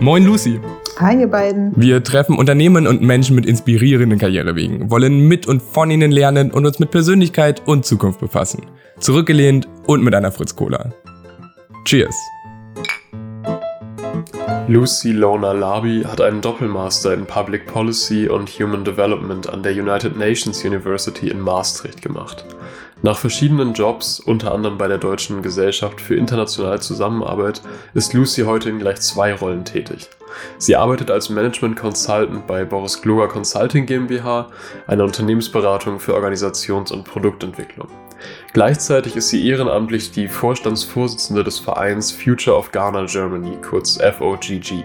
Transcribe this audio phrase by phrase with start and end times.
[0.00, 0.60] Moin Lucy.
[1.00, 1.72] Hi ihr beiden.
[1.74, 6.66] Wir treffen Unternehmen und Menschen mit inspirierenden Karrierewegen, wollen mit und von ihnen lernen und
[6.66, 8.64] uns mit Persönlichkeit und Zukunft befassen.
[9.00, 10.92] Zurückgelehnt und mit einer Fritz Cola.
[11.84, 12.14] Cheers.
[14.68, 20.16] Lucy Lona Labi hat einen Doppelmaster in Public Policy und Human Development an der United
[20.16, 22.44] Nations University in Maastricht gemacht.
[23.00, 27.62] Nach verschiedenen Jobs, unter anderem bei der Deutschen Gesellschaft für internationale Zusammenarbeit,
[27.94, 30.08] ist Lucy heute in gleich zwei Rollen tätig.
[30.58, 34.48] Sie arbeitet als Management Consultant bei Boris Gloger Consulting GmbH,
[34.88, 37.88] einer Unternehmensberatung für Organisations- und Produktentwicklung.
[38.54, 44.84] Gleichzeitig ist sie ehrenamtlich die Vorstandsvorsitzende des Vereins Future of Ghana Germany, kurz FOGG.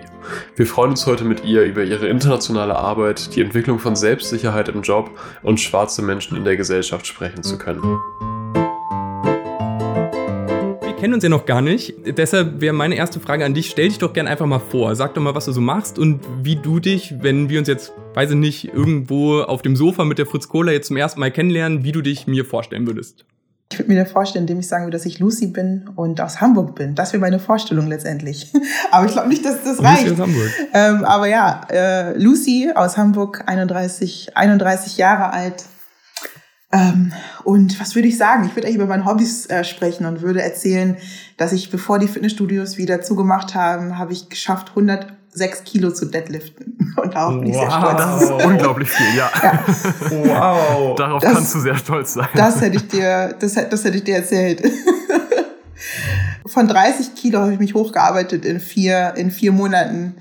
[0.58, 4.82] Wir freuen uns heute mit ihr über ihre internationale Arbeit, die Entwicklung von Selbstsicherheit im
[4.82, 5.12] Job
[5.44, 7.82] und schwarze Menschen in der Gesellschaft sprechen zu können.
[10.82, 13.88] Wir kennen uns ja noch gar nicht, deshalb wäre meine erste Frage an dich, stell
[13.88, 14.94] dich doch gerne einfach mal vor.
[14.96, 17.94] Sag doch mal, was du so machst und wie du dich, wenn wir uns jetzt,
[18.14, 21.32] weiß ich nicht, irgendwo auf dem Sofa mit der Fritz Cola jetzt zum ersten Mal
[21.32, 23.26] kennenlernen, wie du dich mir vorstellen würdest.
[23.72, 26.76] Ich würde mir vorstellen, indem ich sagen würde, dass ich Lucy bin und aus Hamburg
[26.76, 26.94] bin.
[26.94, 28.54] Das wäre meine Vorstellung letztendlich.
[28.92, 30.08] aber ich glaube nicht, dass das reicht.
[30.08, 30.52] Lucy aus Hamburg.
[30.74, 35.64] Ähm, aber ja, äh, Lucy aus Hamburg, 31, 31 Jahre alt.
[36.72, 38.46] Ähm, und was würde ich sagen?
[38.46, 40.98] Ich würde eigentlich über meine Hobbys äh, sprechen und würde erzählen,
[41.38, 46.06] dass ich, bevor die Fitnessstudios wieder zugemacht haben, habe ich geschafft, 100 sechs Kilo zu
[46.06, 46.96] deadliften.
[47.02, 47.98] Und darauf bin ich wow, sehr stolz.
[47.98, 49.32] Das ist unglaublich viel, ja.
[49.42, 50.56] ja.
[50.56, 50.96] Wow.
[50.96, 52.28] Darauf das, kannst du sehr stolz sein.
[52.36, 54.64] Das hätte ich dir, das, das hätte ich dir erzählt.
[56.46, 60.16] Von 30 Kilo habe ich mich hochgearbeitet in vier, in vier Monaten.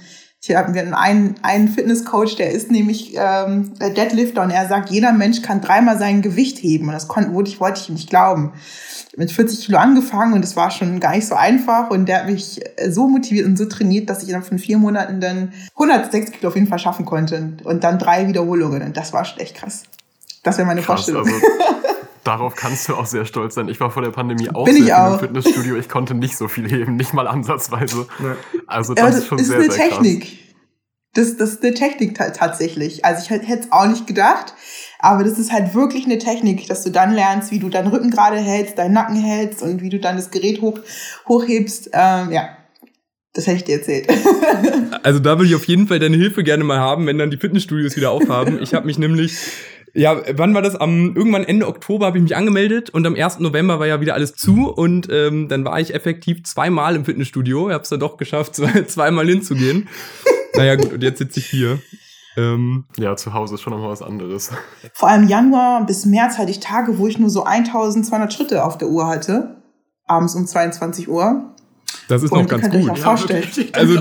[0.45, 5.12] Hier haben wir einen, einen Fitnesscoach, der ist nämlich ähm, Deadlifter und er sagt, jeder
[5.12, 6.89] Mensch kann dreimal sein Gewicht heben.
[6.89, 8.53] Und das konnte, wollte ich, wollte ich nicht glauben
[9.17, 12.27] mit 40 Kilo angefangen und es war schon gar nicht so einfach und der hat
[12.27, 16.48] mich so motiviert und so trainiert, dass ich innerhalb von vier Monaten dann 106 Kilo
[16.48, 19.83] auf jeden Fall schaffen konnte und dann drei Wiederholungen und das war schon echt krass.
[20.42, 21.27] Das wäre meine krass, Vorstellung.
[21.27, 21.39] Also
[22.25, 23.69] darauf kannst du auch sehr stolz sein.
[23.69, 25.15] Ich war vor der Pandemie auch Bin sehr auch.
[25.15, 25.77] im Fitnessstudio.
[25.77, 28.07] Ich konnte nicht so viel heben, nicht mal ansatzweise.
[28.67, 30.21] Also das, das ist schon ist sehr, eine sehr Technik.
[30.21, 30.39] Krass.
[31.15, 33.05] Das, das ist eine Technik tatsächlich.
[33.05, 34.55] Also ich hätte es auch nicht gedacht.
[34.99, 38.11] Aber das ist halt wirklich eine Technik, dass du dann lernst, wie du deinen Rücken
[38.11, 40.79] gerade hältst, deinen Nacken hältst und wie du dann das Gerät hoch,
[41.27, 41.91] hochhebst.
[41.93, 42.57] Ähm, ja,
[43.35, 44.09] das hätte ich dir erzählt.
[45.03, 47.37] also da will ich auf jeden Fall deine Hilfe gerne mal haben, wenn dann die
[47.37, 48.63] Fitnessstudios wieder aufhaben.
[48.63, 49.37] Ich habe mich nämlich
[49.95, 50.77] ja, wann war das?
[50.77, 53.41] Am irgendwann Ende Oktober habe ich mich angemeldet und am 1.
[53.41, 57.69] November war ja wieder alles zu und ähm, dann war ich effektiv zweimal im Fitnessstudio.
[57.69, 59.89] Ich habe es dann doch geschafft, zwei, zweimal hinzugehen.
[60.55, 61.79] naja gut, und jetzt sitze ich hier.
[62.36, 64.51] Ähm, ja, zu Hause ist schon nochmal was anderes.
[64.95, 68.79] Vor allem Januar bis März hatte ich Tage, wo ich nur so 1200 Schritte auf
[68.79, 69.63] der Uhr hatte.
[70.07, 71.55] Abends um 22 Uhr.
[72.12, 72.90] Das ist und noch ganz gut.
[72.90, 73.42] Auch vorstellen.
[73.73, 73.95] also,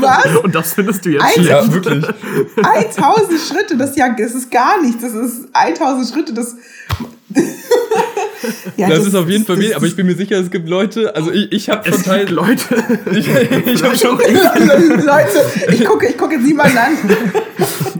[0.00, 0.36] was?
[0.42, 2.04] Und das findest du jetzt Ein, Ja, wirklich.
[2.56, 5.00] 1000 Schritte, das, ja, das ist gar nichts.
[5.00, 6.56] Das ist 1000 Schritte, das
[8.76, 10.68] ja, das, das, ist auf jeden Fall wenig, aber ich bin mir sicher, es gibt
[10.68, 12.64] Leute, also ich, ich habe schon Teil Leute.
[13.12, 16.98] Ich, ich habe schon Leute, ich gucke ich gucke jetzt niemanden an.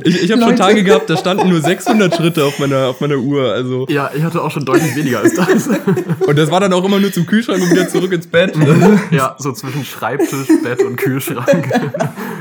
[0.04, 3.16] Ich, ich habe schon Tage gehabt, da standen nur 600 Schritte auf meiner, auf meiner
[3.16, 3.52] Uhr.
[3.52, 3.86] Also.
[3.88, 5.68] Ja, ich hatte auch schon deutlich weniger als das.
[6.26, 8.54] Und das war dann auch immer nur zum Kühlschrank und wieder zurück ins Bett.
[9.10, 11.70] Ja, so zwischen Schreibtisch, Bett und Kühlschrank.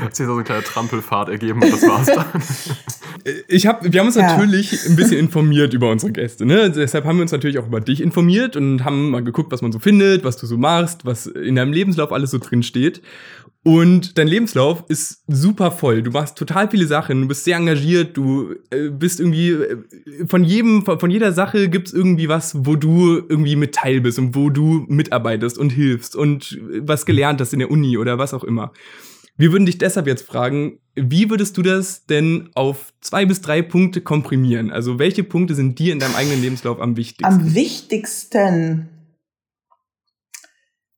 [0.02, 2.24] Hat sich so eine kleine Trampelfahrt ergeben und das war's dann.
[3.46, 4.22] Ich hab, wir haben uns ja.
[4.22, 6.46] natürlich ein bisschen informiert über unsere Gäste.
[6.46, 6.70] Ne?
[6.70, 9.72] Deshalb haben wir uns natürlich auch über dich informiert und haben mal geguckt, was man
[9.72, 13.02] so findet, was du so machst, was in deinem Lebenslauf alles so drin steht.
[13.64, 16.02] Und dein Lebenslauf ist super voll.
[16.02, 17.20] Du machst total viele Sachen.
[17.20, 18.16] Du bist sehr engagiert.
[18.16, 19.76] Du äh, bist irgendwie äh,
[20.26, 24.34] von jedem, von, jeder Sache gibt's irgendwie was, wo du irgendwie mit Teil bist und
[24.34, 28.42] wo du mitarbeitest und hilfst und was gelernt hast in der Uni oder was auch
[28.42, 28.72] immer.
[29.36, 33.62] Wir würden dich deshalb jetzt fragen, wie würdest du das denn auf zwei bis drei
[33.62, 34.72] Punkte komprimieren?
[34.72, 37.24] Also welche Punkte sind dir in deinem eigenen Lebenslauf am wichtigsten?
[37.32, 38.88] Am wichtigsten.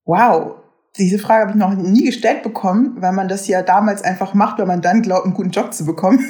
[0.07, 0.64] Wow,
[0.97, 4.59] diese Frage habe ich noch nie gestellt bekommen, weil man das ja damals einfach macht,
[4.59, 6.21] weil man dann glaubt, einen guten Job zu bekommen.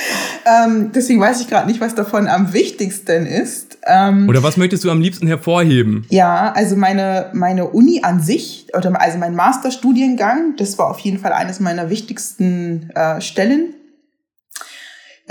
[0.64, 3.78] ähm, deswegen weiß ich gerade nicht, was davon am wichtigsten ist.
[3.86, 6.04] Ähm, oder was möchtest du am liebsten hervorheben?
[6.10, 11.18] Ja, also meine, meine Uni an sich, oder also mein Masterstudiengang, das war auf jeden
[11.18, 13.74] Fall eines meiner wichtigsten äh, Stellen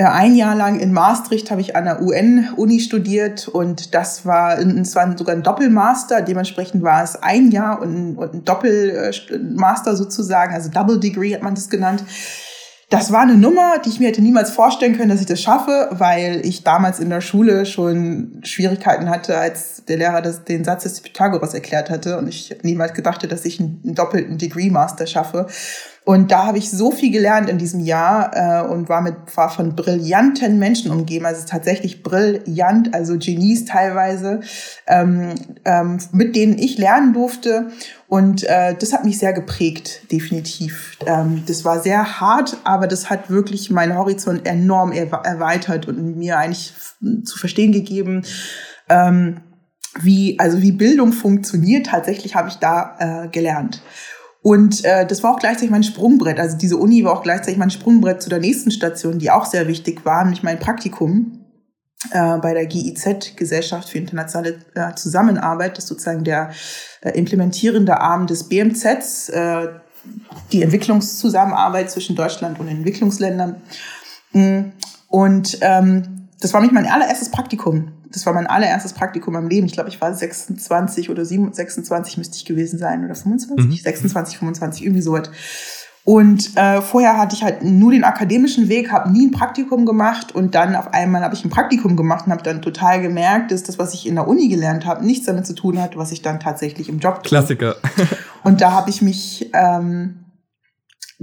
[0.08, 4.96] ein Jahr lang in Maastricht habe ich an der UN-Uni studiert und das war, es
[4.96, 6.22] war sogar ein Doppelmaster.
[6.22, 11.56] Dementsprechend war es ein Jahr und, und ein Doppelmaster sozusagen, also Double Degree hat man
[11.56, 12.04] das genannt.
[12.90, 15.90] Das war eine Nummer, die ich mir hätte niemals vorstellen können, dass ich das schaffe,
[15.92, 20.84] weil ich damals in der Schule schon Schwierigkeiten hatte, als der Lehrer das, den Satz
[20.84, 25.06] des Pythagoras erklärt hatte und ich niemals gedacht hätte, dass ich einen doppelten Degree Master
[25.06, 25.46] schaffe.
[26.06, 29.50] Und da habe ich so viel gelernt in diesem Jahr äh, und war mit war
[29.50, 31.26] von brillanten Menschen umgeben.
[31.26, 34.40] Also tatsächlich brillant, also Genies teilweise,
[34.88, 35.36] ähm,
[35.66, 37.70] ähm, mit denen ich lernen durfte.
[38.08, 40.98] Und äh, das hat mich sehr geprägt, definitiv.
[41.06, 46.40] Ähm, das war sehr hart, aber das hat wirklich meinen Horizont enorm erweitert und mir
[46.40, 46.74] eigentlich
[47.24, 48.24] zu verstehen gegeben,
[48.90, 49.42] ähm,
[50.02, 51.88] wie also wie Bildung funktioniert.
[51.88, 53.82] Tatsächlich habe ich da äh, gelernt.
[54.42, 56.40] Und äh, das war auch gleichzeitig mein Sprungbrett.
[56.40, 59.68] Also diese Uni war auch gleichzeitig mein Sprungbrett zu der nächsten Station, die auch sehr
[59.68, 61.46] wichtig war, nämlich mein Praktikum
[62.12, 65.78] äh, bei der GIZ, Gesellschaft für internationale äh, Zusammenarbeit.
[65.78, 66.52] Das ist sozusagen der
[67.02, 69.68] äh, implementierende Arm des BMZs, äh,
[70.54, 73.62] die Entwicklungszusammenarbeit zwischen Deutschland und Entwicklungsländern.
[74.32, 74.72] Mm,
[75.10, 79.68] und ähm, das war mich mein allererstes Praktikum das war mein allererstes Praktikum im Leben.
[79.68, 83.72] Ich glaube, ich war 26 oder 26 müsste ich gewesen sein oder 25, mhm.
[83.72, 85.30] 26, 25, irgendwie so was.
[86.06, 90.34] Und äh, vorher hatte ich halt nur den akademischen Weg, habe nie ein Praktikum gemacht
[90.34, 93.64] und dann auf einmal habe ich ein Praktikum gemacht und habe dann total gemerkt, dass
[93.64, 96.24] das, was ich in der Uni gelernt habe, nichts damit zu tun hat, was ich
[96.24, 97.30] dann tatsächlich im Job tue.
[97.30, 97.76] Klassiker.
[98.44, 100.26] und da habe ich mich ähm,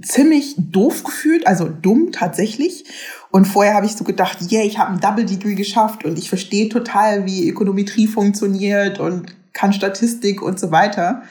[0.03, 2.85] ziemlich doof gefühlt, also dumm tatsächlich.
[3.31, 6.29] Und vorher habe ich so gedacht, yeah, ich habe ein Double Degree geschafft und ich
[6.29, 11.23] verstehe total, wie Ökonometrie funktioniert und kann Statistik und so weiter.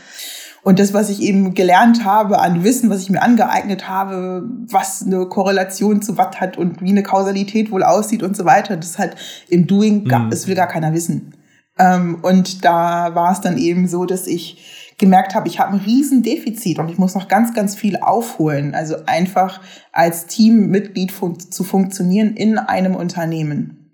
[0.65, 5.03] Und das, was ich eben gelernt habe an Wissen, was ich mir angeeignet habe, was
[5.05, 8.97] eine Korrelation zu was hat und wie eine Kausalität wohl aussieht und so weiter, das
[8.97, 9.15] halt
[9.47, 10.29] im Doing, mhm.
[10.31, 11.35] das will gar keiner wissen.
[11.77, 15.79] Ähm, und da war es dann eben so, dass ich gemerkt habe, ich habe ein
[15.79, 18.73] Riesendefizit und ich muss noch ganz, ganz viel aufholen.
[18.73, 19.61] Also einfach
[19.91, 23.91] als Teammitglied fun zu funktionieren in einem Unternehmen.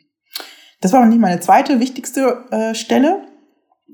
[0.79, 3.23] Das war noch nicht meine zweite wichtigste äh, Stelle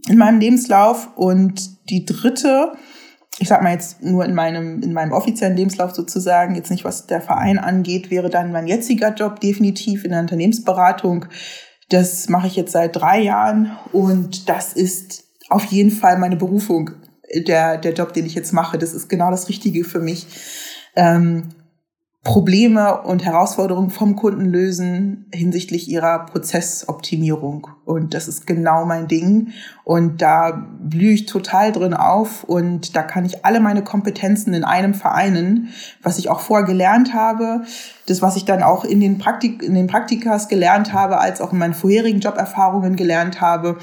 [0.08, 1.10] in meinem Lebenslauf.
[1.16, 2.74] Und die dritte,
[3.40, 7.08] ich sag mal jetzt nur in meinem, in meinem offiziellen Lebenslauf sozusagen, jetzt nicht was
[7.08, 11.26] der Verein angeht, wäre dann mein jetziger Job definitiv in der Unternehmensberatung.
[11.90, 16.92] Das mache ich jetzt seit drei Jahren und das ist auf jeden Fall meine Berufung,
[17.34, 18.78] der, der Job, den ich jetzt mache.
[18.78, 20.28] Das ist genau das Richtige für mich.
[20.96, 21.50] Ähm,
[22.28, 27.68] Probleme und Herausforderungen vom Kunden lösen hinsichtlich ihrer Prozessoptimierung.
[27.86, 29.54] Und das ist genau mein Ding.
[29.86, 34.66] Und da blühe ich total drin auf und da kann ich alle meine Kompetenzen in
[34.66, 35.70] einem vereinen,
[36.04, 37.62] was ich auch vorher gelernt habe,
[38.08, 41.54] das, was ich dann auch in den, Praktik in den Praktikas gelernt habe, als auch
[41.54, 43.78] in meinen vorherigen Joberfahrungen gelernt habe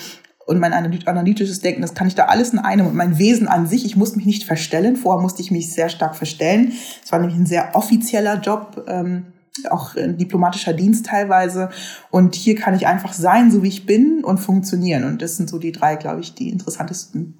[0.46, 3.66] und mein analytisches Denken, das kann ich da alles in einem und mein Wesen an
[3.66, 4.96] sich, ich muss mich nicht verstellen.
[4.96, 6.72] Vorher musste ich mich sehr stark verstellen.
[7.02, 9.26] Es war nämlich ein sehr offizieller Job, ähm,
[9.70, 11.70] auch diplomatischer Dienst teilweise.
[12.10, 15.04] Und hier kann ich einfach sein, so wie ich bin und funktionieren.
[15.04, 17.38] Und das sind so die drei, glaube ich, die interessantesten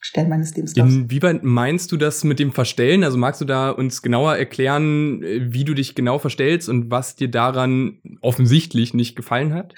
[0.00, 0.92] Stellen meines Lebenslaufs.
[0.92, 3.04] Inwieweit meinst du das mit dem Verstellen?
[3.04, 7.30] Also magst du da uns genauer erklären, wie du dich genau verstellst und was dir
[7.30, 9.74] daran offensichtlich nicht gefallen hat?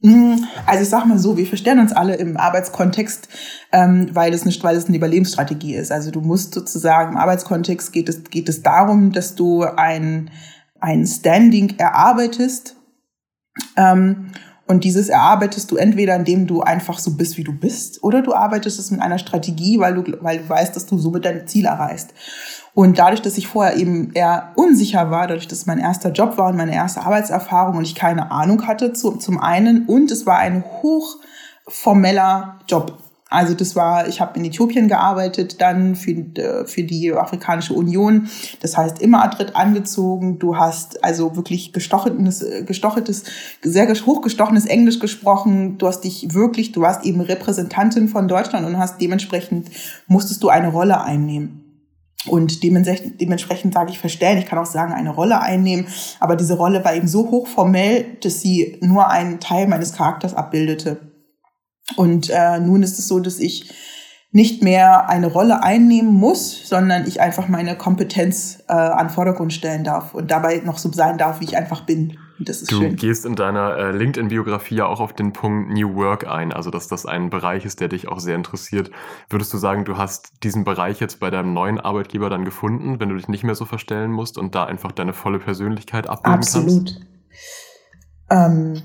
[0.00, 3.28] Hm, also ich sag mal so, wir verstehen uns alle im Arbeitskontext,
[3.72, 5.90] ähm, weil es nicht, weil es eine Überlebensstrategie ist.
[5.90, 10.30] Also du musst sozusagen im Arbeitskontext geht es geht es darum, dass du ein
[10.80, 12.76] ein Standing erarbeitest
[13.76, 14.30] ähm,
[14.68, 18.34] und dieses erarbeitest du entweder, indem du einfach so bist, wie du bist, oder du
[18.34, 21.68] arbeitest es mit einer Strategie, weil du weil du weißt, dass du somit deine Ziele
[21.68, 22.10] erreichst.
[22.74, 26.48] Und dadurch, dass ich vorher eben eher unsicher war, dadurch, dass mein erster Job war
[26.48, 30.38] und meine erste Arbeitserfahrung und ich keine Ahnung hatte zu, zum einen und es war
[30.38, 32.98] ein hochformeller Job.
[33.30, 38.28] Also das war, ich habe in Äthiopien gearbeitet, dann für, äh, für die Afrikanische Union.
[38.60, 40.38] Das heißt immer Adrit angezogen.
[40.38, 43.24] Du hast also wirklich gestochenes, gestochetes,
[43.62, 45.78] sehr hochgestochenes Englisch gesprochen.
[45.78, 49.68] Du hast dich wirklich, du warst eben Repräsentantin von Deutschland und hast dementsprechend
[50.06, 51.68] musstest du eine Rolle einnehmen
[52.26, 55.86] und dementsprechend, dementsprechend sage ich verstellen, ich kann auch sagen, eine Rolle einnehmen,
[56.20, 61.07] aber diese Rolle war eben so hochformell, dass sie nur einen Teil meines Charakters abbildete.
[61.96, 63.72] Und äh, nun ist es so, dass ich
[64.30, 69.84] nicht mehr eine Rolle einnehmen muss, sondern ich einfach meine Kompetenz äh, an Vordergrund stellen
[69.84, 72.18] darf und dabei noch so sein darf, wie ich einfach bin.
[72.38, 72.96] Das ist du schön.
[72.96, 76.86] gehst in deiner äh, LinkedIn-Biografie ja auch auf den Punkt New Work ein, also dass
[76.86, 78.90] das ein Bereich ist, der dich auch sehr interessiert.
[79.28, 83.08] Würdest du sagen, du hast diesen Bereich jetzt bei deinem neuen Arbeitgeber dann gefunden, wenn
[83.08, 86.68] du dich nicht mehr so verstellen musst und da einfach deine volle Persönlichkeit abbilden Absolut.
[86.68, 87.00] kannst?
[88.28, 88.76] Absolut.
[88.76, 88.82] Ähm,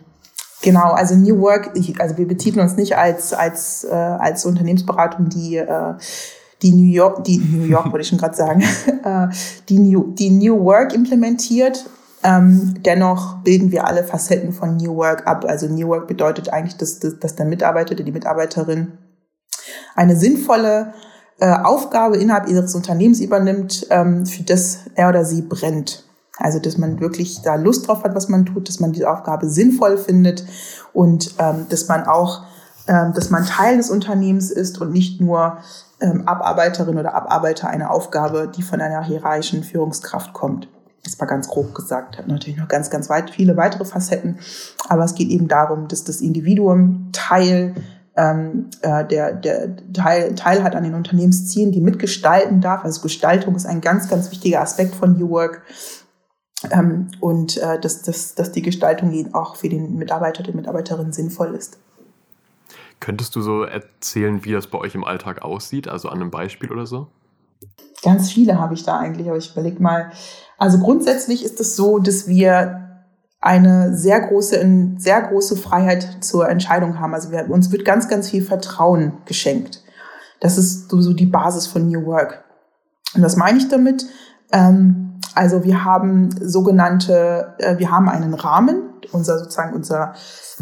[0.64, 5.28] Genau, also New Work, ich, also wir betiteln uns nicht als, als, äh, als Unternehmensberatung,
[5.28, 5.94] die, äh,
[6.62, 8.64] die New York, die New York wollte ich schon gerade sagen,
[9.04, 9.28] äh,
[9.68, 11.86] die, New, die New Work implementiert.
[12.24, 15.44] Ähm, dennoch bilden wir alle Facetten von New Work ab.
[15.46, 18.94] Also New Work bedeutet eigentlich, dass, dass, dass der Mitarbeiter, die Mitarbeiterin
[19.96, 20.94] eine sinnvolle
[21.42, 26.06] äh, Aufgabe innerhalb ihres Unternehmens übernimmt, ähm, für das er oder sie brennt.
[26.38, 29.50] Also, dass man wirklich da Lust drauf hat, was man tut, dass man diese Aufgabe
[29.50, 30.46] sinnvoll findet
[30.92, 32.44] und ähm, dass man auch,
[32.88, 35.58] ähm, dass man Teil des Unternehmens ist und nicht nur
[36.00, 40.68] ähm, Abarbeiterin oder Abarbeiter einer Aufgabe, die von einer hierarchischen Führungskraft kommt.
[41.04, 44.40] Das war ganz grob gesagt, hat natürlich noch ganz, ganz weit viele weitere Facetten.
[44.88, 47.76] Aber es geht eben darum, dass das Individuum Teil
[48.16, 52.84] ähm, äh, der, der Teil, Teil hat an den Unternehmenszielen, die mitgestalten darf.
[52.84, 55.64] Also Gestaltung ist ein ganz, ganz wichtiger Aspekt von New Work.
[56.72, 61.12] Ähm, und äh, dass, dass, dass die Gestaltung eben auch für den Mitarbeiter, die Mitarbeiterin
[61.12, 61.78] sinnvoll ist.
[63.00, 66.72] Könntest du so erzählen, wie das bei euch im Alltag aussieht, also an einem Beispiel
[66.72, 67.08] oder so?
[68.02, 70.12] Ganz viele habe ich da eigentlich, aber ich überlege mal.
[70.58, 72.84] Also grundsätzlich ist es so, dass wir
[73.42, 77.14] eine sehr große, sehr große Freiheit zur Entscheidung haben.
[77.14, 79.84] Also wir, uns wird ganz, ganz viel Vertrauen geschenkt.
[80.40, 82.44] Das ist so die Basis von New Work.
[83.16, 84.06] Und was meine ich damit?
[84.54, 88.90] Ähm, also wir haben sogenannte, äh, wir haben einen Rahmen.
[89.12, 90.14] Unser sozusagen unser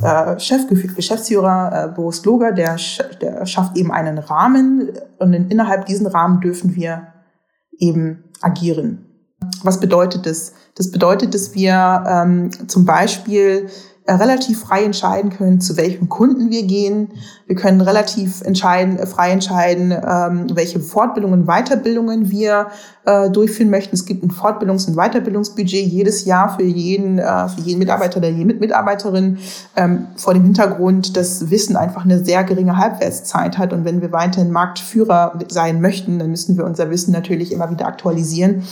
[0.01, 2.77] äh, Chef, Geschäftsführer äh, Boris Loger, der,
[3.21, 7.07] der schafft eben einen Rahmen und in, innerhalb diesen Rahmen dürfen wir
[7.77, 9.05] eben agieren.
[9.63, 10.53] Was bedeutet das?
[10.75, 13.69] Das bedeutet, dass wir ähm, zum Beispiel
[14.08, 17.10] relativ frei entscheiden können, zu welchem Kunden wir gehen.
[17.46, 22.67] Wir können relativ entscheiden, äh, frei entscheiden, ähm, welche Fortbildungen, Weiterbildungen wir
[23.05, 23.96] äh, durchführen möchten.
[23.96, 28.29] Es gibt ein Fortbildungs- und Weiterbildungsbudget jedes Jahr für jeden, äh, für jeden Mitarbeiter oder
[28.29, 29.38] jede Mitarbeiterin
[29.75, 33.72] ähm, vor dem Hintergrund, dass Wissen einfach eine sehr geringe Halbwertszeit hat.
[33.72, 37.86] Und wenn wir weiterhin Marktführer sein möchten, dann müssen wir unser Wissen natürlich immer wieder
[37.86, 38.63] aktualisieren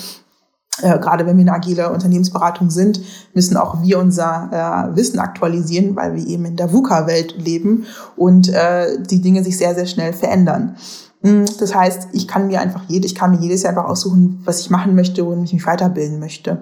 [0.81, 3.01] äh, gerade wenn wir eine agile Unternehmensberatung sind,
[3.33, 8.49] müssen auch wir unser äh, Wissen aktualisieren, weil wir eben in der VUCA-Welt leben und
[8.49, 10.75] äh, die Dinge sich sehr, sehr schnell verändern.
[11.21, 14.41] Hm, das heißt, ich kann mir einfach jede, ich kann mir jedes Jahr einfach aussuchen,
[14.45, 16.61] was ich machen möchte und mich weiterbilden möchte.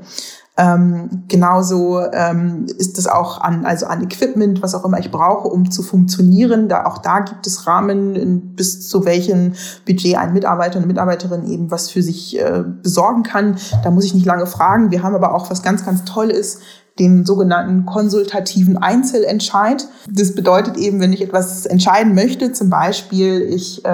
[0.60, 5.48] Ähm, genauso ähm, ist es auch an, also an Equipment, was auch immer ich brauche,
[5.48, 6.68] um zu funktionieren.
[6.68, 9.54] Da, auch da gibt es Rahmen, bis zu welchem
[9.86, 13.58] Budget ein Mitarbeiter, eine Mitarbeiterin eben was für sich äh, besorgen kann.
[13.84, 14.90] Da muss ich nicht lange fragen.
[14.90, 16.60] Wir haben aber auch was ganz, ganz toll ist,
[16.98, 19.88] den sogenannten konsultativen Einzelentscheid.
[20.10, 23.90] Das bedeutet eben, wenn ich etwas entscheiden möchte, zum Beispiel, ich äh,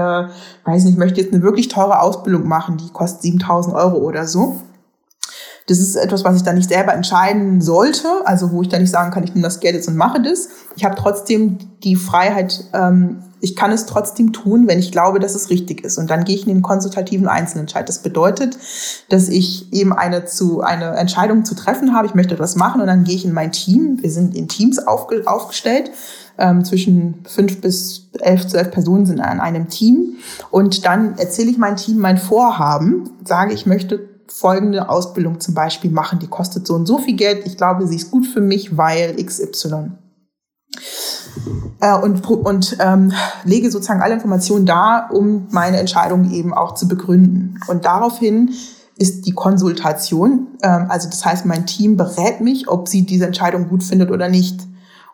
[0.63, 4.25] weiß nicht, ich möchte jetzt eine wirklich teure Ausbildung machen, die kostet 7000 Euro oder
[4.27, 4.61] so
[5.67, 8.91] das ist etwas, was ich dann nicht selber entscheiden sollte, also wo ich dann nicht
[8.91, 10.49] sagen kann, ich nehme das Geld jetzt und mache das.
[10.75, 15.35] Ich habe trotzdem die Freiheit, ähm, ich kann es trotzdem tun, wenn ich glaube, dass
[15.35, 15.97] es richtig ist.
[15.97, 17.87] Und dann gehe ich in den konsultativen Einzelentscheid.
[17.87, 18.57] Das bedeutet,
[19.09, 22.87] dass ich eben eine, zu, eine Entscheidung zu treffen habe, ich möchte etwas machen und
[22.87, 23.99] dann gehe ich in mein Team.
[24.01, 25.91] Wir sind in Teams aufge, aufgestellt.
[26.35, 30.15] Ähm, zwischen fünf bis elf, zwölf Personen sind an einem Team.
[30.49, 35.91] Und dann erzähle ich mein Team mein Vorhaben, sage, ich möchte folgende Ausbildung zum Beispiel
[35.91, 38.77] machen, die kostet so und so viel Geld, ich glaube, sie ist gut für mich,
[38.77, 39.91] weil XY.
[41.81, 43.11] Äh, und und ähm,
[43.43, 47.59] lege sozusagen alle Informationen da, um meine Entscheidung eben auch zu begründen.
[47.67, 48.51] Und daraufhin
[48.97, 53.67] ist die Konsultation, ähm, also das heißt, mein Team berät mich, ob sie diese Entscheidung
[53.67, 54.61] gut findet oder nicht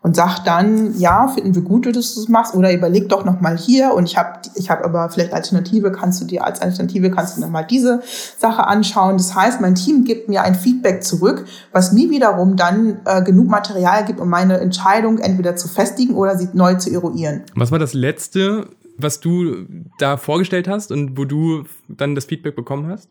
[0.01, 3.41] und sagt dann, ja, finden wir gut, dass du das machst oder überleg doch noch
[3.41, 7.11] mal hier und ich habe ich hab aber vielleicht Alternative, kannst du dir als Alternative
[7.11, 8.01] kannst du noch mal diese
[8.37, 9.17] Sache anschauen.
[9.17, 13.47] Das heißt, mein Team gibt mir ein Feedback zurück, was mir wiederum dann äh, genug
[13.47, 17.43] Material gibt, um meine Entscheidung entweder zu festigen oder sie neu zu eruieren.
[17.55, 18.67] Was war das letzte
[19.01, 19.65] was du
[19.97, 23.09] da vorgestellt hast und wo du dann das Feedback bekommen hast?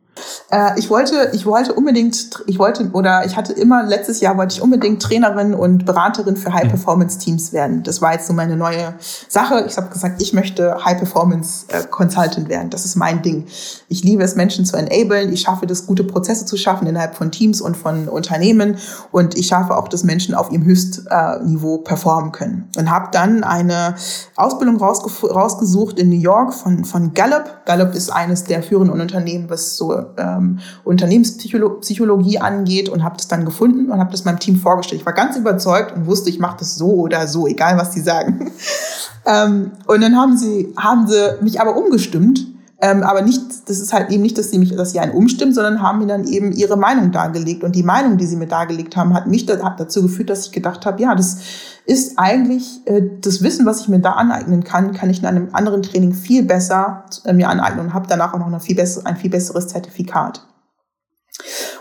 [0.50, 4.56] Äh, ich wollte, ich wollte unbedingt, ich wollte oder ich hatte immer letztes Jahr wollte
[4.56, 7.82] ich unbedingt Trainerin und Beraterin für High Performance Teams werden.
[7.82, 8.94] Das war jetzt so meine neue
[9.28, 9.64] Sache.
[9.68, 12.70] Ich habe gesagt, ich möchte High Performance äh, Consultant werden.
[12.70, 13.46] Das ist mein Ding.
[13.88, 15.32] Ich liebe es, Menschen zu enablen.
[15.32, 18.76] Ich schaffe das, gute Prozesse zu schaffen innerhalb von Teams und von Unternehmen
[19.12, 22.68] und ich schaffe auch, dass Menschen auf ihrem Höchstniveau performen können.
[22.76, 23.94] Und habe dann eine
[24.36, 27.64] Ausbildung rausgesucht gesucht in New York von, von Gallup.
[27.66, 33.44] Gallup ist eines der führenden Unternehmen, was so ähm, Unternehmenspsychologie angeht und habe das dann
[33.44, 35.00] gefunden und habe das meinem Team vorgestellt.
[35.00, 38.00] Ich war ganz überzeugt und wusste, ich mache das so oder so, egal was die
[38.00, 38.50] sagen.
[39.26, 42.46] ähm, und dann haben sie, haben sie mich aber umgestimmt
[42.80, 45.52] ähm, aber nicht, das ist halt eben nicht, dass sie mich, dass sie einen umstimmen,
[45.52, 47.64] sondern haben mir dann eben ihre Meinung dargelegt.
[47.64, 50.46] Und die Meinung, die sie mir dargelegt haben, hat mich da, hat dazu geführt, dass
[50.46, 51.38] ich gedacht habe, ja, das
[51.86, 55.48] ist eigentlich äh, das Wissen, was ich mir da aneignen kann, kann ich in einem
[55.52, 59.04] anderen Training viel besser äh, mir aneignen und habe danach auch noch eine viel besser,
[59.06, 60.46] ein viel besseres Zertifikat.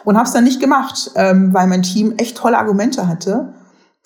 [0.04, 3.54] Und habe es dann nicht gemacht, ähm, weil mein Team echt tolle Argumente hatte,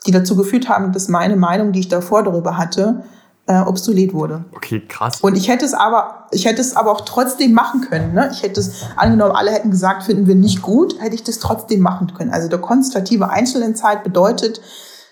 [0.05, 3.03] die dazu geführt haben, dass meine Meinung, die ich davor darüber hatte,
[3.47, 4.45] äh, obsolet wurde.
[4.55, 5.19] Okay, krass.
[5.21, 8.13] Und ich hätte es aber, ich hätte es aber auch trotzdem machen können.
[8.13, 8.29] Ne?
[8.31, 11.81] Ich hätte es, angenommen, alle hätten gesagt, finden wir nicht gut, hätte ich das trotzdem
[11.81, 12.31] machen können.
[12.31, 14.61] Also der konstative Einzelentscheid bedeutet,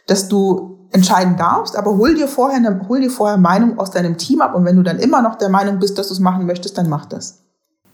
[0.08, 4.42] dass du entscheiden darfst, aber hol dir vorher hol dir vorher Meinung aus deinem Team
[4.42, 6.78] ab und wenn du dann immer noch der Meinung bist, dass du es machen möchtest,
[6.78, 7.44] dann mach das.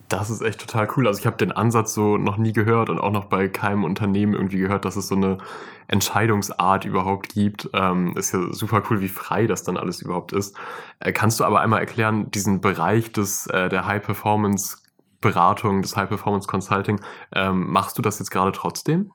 [0.07, 1.07] Das ist echt total cool.
[1.07, 4.33] Also ich habe den Ansatz so noch nie gehört und auch noch bei keinem Unternehmen
[4.33, 5.39] irgendwie gehört, dass es so eine
[5.87, 7.69] Entscheidungsart überhaupt gibt.
[7.73, 10.55] Ähm, ist ja super cool, wie frei das dann alles überhaupt ist.
[10.99, 14.77] Äh, kannst du aber einmal erklären, diesen Bereich des äh, der High Performance
[15.21, 17.01] Beratung, des High Performance Consulting,
[17.33, 19.11] ähm, machst du das jetzt gerade trotzdem?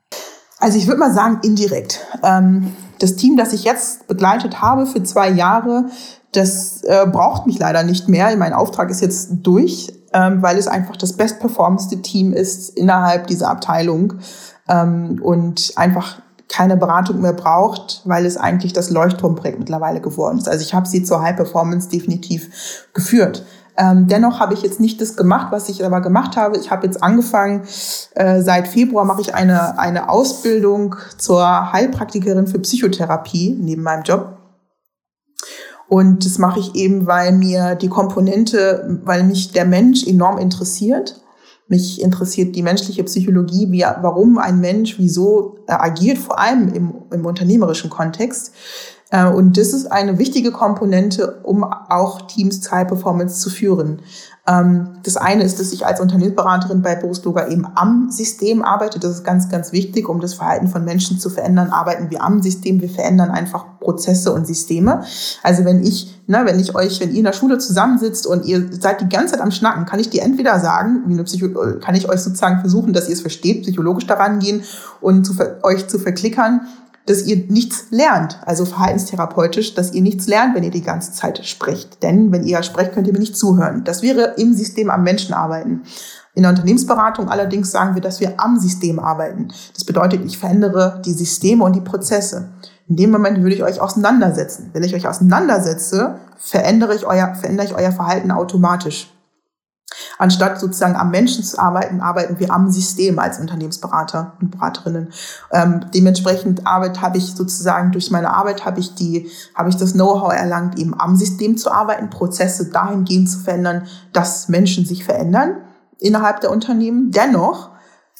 [0.58, 2.04] Also ich würde mal sagen, indirekt.
[2.24, 5.86] Ähm, das Team, das ich jetzt begleitet habe für zwei Jahre,
[6.32, 8.36] das äh, braucht mich leider nicht mehr.
[8.36, 13.50] Mein Auftrag ist jetzt durch, ähm, weil es einfach das bestperformendste Team ist innerhalb dieser
[13.50, 14.14] Abteilung
[14.68, 20.48] ähm, und einfach keine Beratung mehr braucht, weil es eigentlich das Leuchtturmprojekt mittlerweile geworden ist.
[20.48, 23.44] Also ich habe sie zur High Performance definitiv geführt.
[23.76, 26.58] Ähm, dennoch habe ich jetzt nicht das gemacht, was ich aber gemacht habe.
[26.58, 27.62] Ich habe jetzt angefangen,
[28.14, 34.39] äh, seit Februar mache ich eine, eine Ausbildung zur Heilpraktikerin für Psychotherapie neben meinem Job.
[35.90, 41.20] Und das mache ich eben, weil mir die Komponente, weil mich der Mensch enorm interessiert.
[41.66, 47.26] Mich interessiert die menschliche Psychologie, wie, warum ein Mensch wieso agiert, vor allem im, im
[47.26, 48.52] unternehmerischen Kontext.
[49.10, 54.02] Äh, und das ist eine wichtige Komponente, um auch Teams zur High Performance zu führen.
[54.46, 58.98] Ähm, das eine ist, dass ich als Unternehmensberaterin bei Berufsloga eben am System arbeite.
[58.98, 61.70] Das ist ganz, ganz wichtig, um das Verhalten von Menschen zu verändern.
[61.70, 62.80] Arbeiten wir am System.
[62.80, 65.02] Wir verändern einfach Prozesse und Systeme.
[65.42, 68.70] Also wenn ich, ne, wenn ich euch, wenn ihr in der Schule zusammensitzt und ihr
[68.72, 71.48] seid die ganze Zeit am Schnacken, kann ich dir entweder sagen, wie eine Psycho
[71.80, 74.62] kann ich euch sozusagen versuchen, dass ihr es versteht, psychologisch daran gehen
[75.00, 76.62] und zu, euch zu verklickern
[77.10, 81.44] dass ihr nichts lernt, also verhaltenstherapeutisch, dass ihr nichts lernt, wenn ihr die ganze Zeit
[81.44, 82.04] sprecht.
[82.04, 83.82] Denn wenn ihr sprecht, könnt ihr mir nicht zuhören.
[83.84, 85.82] Das wäre im System am Menschen arbeiten.
[86.34, 89.48] In der Unternehmensberatung allerdings sagen wir, dass wir am System arbeiten.
[89.74, 92.50] Das bedeutet, ich verändere die Systeme und die Prozesse.
[92.88, 94.70] In dem Moment würde ich euch auseinandersetzen.
[94.72, 99.12] Wenn ich euch auseinandersetze, verändere ich euer, verändere ich euer Verhalten automatisch.
[100.20, 105.14] Anstatt sozusagen am Menschen zu arbeiten, arbeiten wir am System als Unternehmensberater und Beraterinnen.
[105.50, 109.94] Ähm, dementsprechend Arbeit habe ich sozusagen durch meine Arbeit habe ich die habe ich das
[109.94, 115.56] Know-how erlangt, eben am System zu arbeiten, Prozesse dahingehend zu verändern, dass Menschen sich verändern
[115.98, 117.10] innerhalb der Unternehmen.
[117.12, 117.70] Dennoch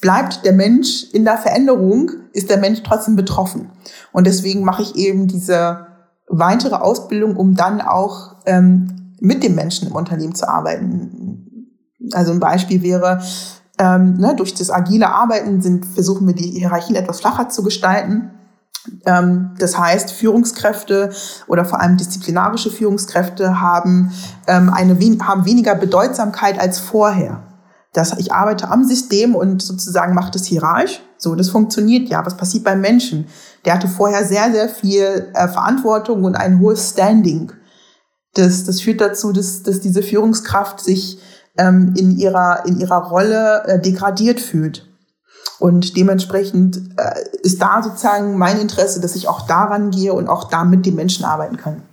[0.01, 3.69] bleibt der Mensch in der Veränderung, ist der Mensch trotzdem betroffen.
[4.11, 5.85] Und deswegen mache ich eben diese
[6.27, 11.20] weitere Ausbildung, um dann auch ähm, mit dem Menschen im Unternehmen zu arbeiten
[12.13, 13.21] also ein Beispiel wäre,
[13.77, 18.31] ähm, ne, durch das agile Arbeiten sind, versuchen wir die Hierarchien etwas flacher zu gestalten.
[19.05, 21.11] Ähm, das heißt, Führungskräfte
[21.47, 24.11] oder vor allem disziplinarische Führungskräfte haben,
[24.47, 27.43] ähm, eine, haben weniger Bedeutsamkeit als vorher.
[27.93, 31.01] Das, ich arbeite am System und sozusagen mache das hierarchisch.
[31.17, 32.25] So, das funktioniert ja.
[32.25, 33.27] Was passiert beim Menschen?
[33.65, 37.51] Der hatte vorher sehr, sehr viel äh, Verantwortung und ein hohes Standing.
[38.33, 41.19] Das, das führt dazu, dass, dass diese Führungskraft sich
[41.57, 44.87] ähm, in, ihrer, in ihrer Rolle äh, degradiert fühlt.
[45.59, 50.49] Und dementsprechend äh, ist da sozusagen mein Interesse, dass ich auch daran gehe und auch
[50.49, 51.83] da mit den Menschen arbeiten kann.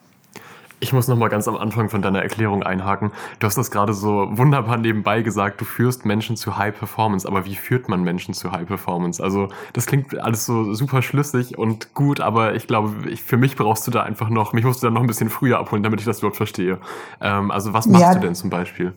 [0.81, 3.11] Ich muss noch mal ganz am Anfang von deiner Erklärung einhaken.
[3.41, 7.45] Du hast das gerade so wunderbar nebenbei gesagt, du führst Menschen zu High Performance, aber
[7.45, 9.21] wie führt man Menschen zu High Performance?
[9.23, 13.57] Also, das klingt alles so super schlüssig und gut, aber ich glaube, ich, für mich
[13.57, 15.99] brauchst du da einfach noch, mich musst du da noch ein bisschen früher abholen, damit
[15.99, 16.79] ich das überhaupt verstehe.
[17.21, 18.95] Ähm, also, was machst ja, du denn zum Beispiel?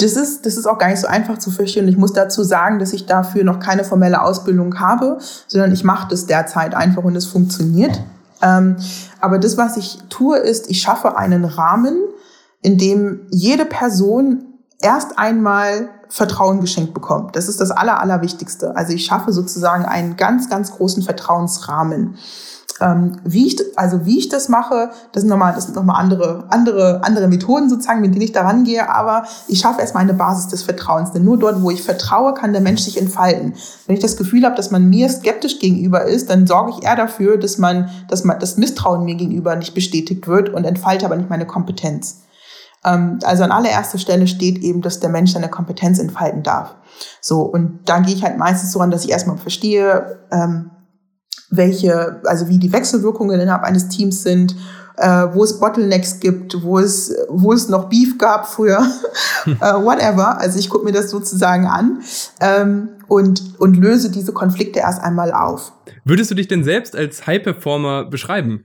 [0.00, 1.86] Das ist, das ist auch gar nicht so einfach zu verstehen.
[1.88, 6.08] Ich muss dazu sagen, dass ich dafür noch keine formelle Ausbildung habe, sondern ich mache
[6.08, 8.00] das derzeit einfach und es funktioniert.
[8.42, 8.76] Ähm,
[9.20, 11.96] aber das, was ich tue, ist, ich schaffe einen Rahmen,
[12.62, 14.44] in dem jede Person
[14.80, 17.36] erst einmal Vertrauen geschenkt bekommt.
[17.36, 18.74] Das ist das Aller, Allerwichtigste.
[18.76, 22.16] Also ich schaffe sozusagen einen ganz, ganz großen Vertrauensrahmen.
[22.80, 26.46] Ähm, wie ich, also wie ich das mache, das sind nochmal, das sind nochmal andere,
[26.48, 30.48] andere, andere Methoden sozusagen, mit denen ich daran gehe, aber ich schaffe erstmal eine Basis
[30.48, 31.12] des Vertrauens.
[31.12, 33.54] Denn nur dort, wo ich vertraue, kann der Mensch sich entfalten.
[33.86, 36.96] Wenn ich das Gefühl habe, dass man mir skeptisch gegenüber ist, dann sorge ich eher
[36.96, 41.16] dafür, dass man, dass man, das Misstrauen mir gegenüber nicht bestätigt wird und entfalte aber
[41.16, 42.22] nicht meine Kompetenz.
[42.84, 46.74] Ähm, also an allererster Stelle steht eben, dass der Mensch seine Kompetenz entfalten darf.
[47.20, 50.70] So, und da gehe ich halt meistens so an, dass ich erstmal verstehe, ähm,
[51.50, 54.54] welche, also wie die Wechselwirkungen innerhalb eines Teams sind,
[54.96, 58.86] äh, wo es Bottlenecks gibt, wo es, wo es noch Beef gab früher,
[59.46, 60.38] äh, whatever.
[60.38, 62.02] Also ich gucke mir das sozusagen an
[62.40, 65.72] ähm, und, und löse diese Konflikte erst einmal auf.
[66.04, 68.64] Würdest du dich denn selbst als High Performer beschreiben?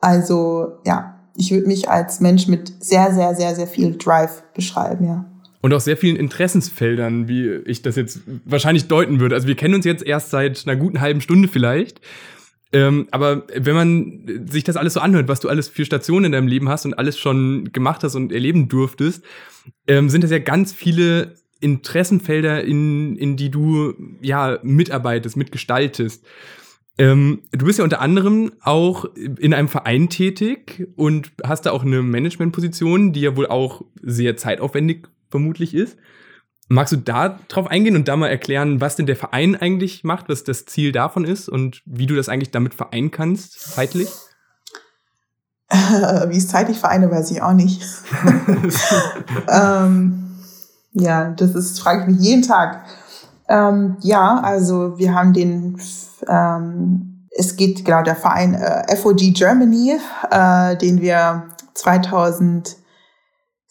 [0.00, 5.06] Also ja, ich würde mich als Mensch mit sehr, sehr, sehr, sehr viel Drive beschreiben,
[5.06, 5.24] ja.
[5.66, 9.34] Und auch sehr vielen Interessensfeldern, wie ich das jetzt wahrscheinlich deuten würde.
[9.34, 12.00] Also wir kennen uns jetzt erst seit einer guten halben Stunde vielleicht.
[12.72, 16.32] Ähm, aber wenn man sich das alles so anhört, was du alles für Stationen in
[16.32, 19.24] deinem Leben hast und alles schon gemacht hast und erleben durftest,
[19.88, 26.24] ähm, sind das ja ganz viele Interessenfelder, in, in die du ja mitarbeitest, mitgestaltest.
[26.96, 31.82] Ähm, du bist ja unter anderem auch in einem Verein tätig und hast da auch
[31.82, 35.96] eine Managementposition, die ja wohl auch sehr zeitaufwendig vermutlich ist.
[36.68, 40.28] Magst du da drauf eingehen und da mal erklären, was denn der Verein eigentlich macht,
[40.28, 44.08] was das Ziel davon ist und wie du das eigentlich damit vereinen kannst, zeitlich?
[45.68, 45.76] Äh,
[46.28, 47.82] wie es zeitlich vereine, weiß ich auch nicht.
[49.48, 50.38] ähm,
[50.92, 52.84] ja, das ist, frage ich mich jeden Tag.
[53.48, 55.80] Ähm, ja, also wir haben den,
[56.26, 59.98] ähm, es geht genau der Verein äh, FOG Germany,
[60.30, 61.44] äh, den wir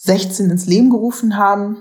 [0.06, 1.78] 2016 ins Leben gerufen haben.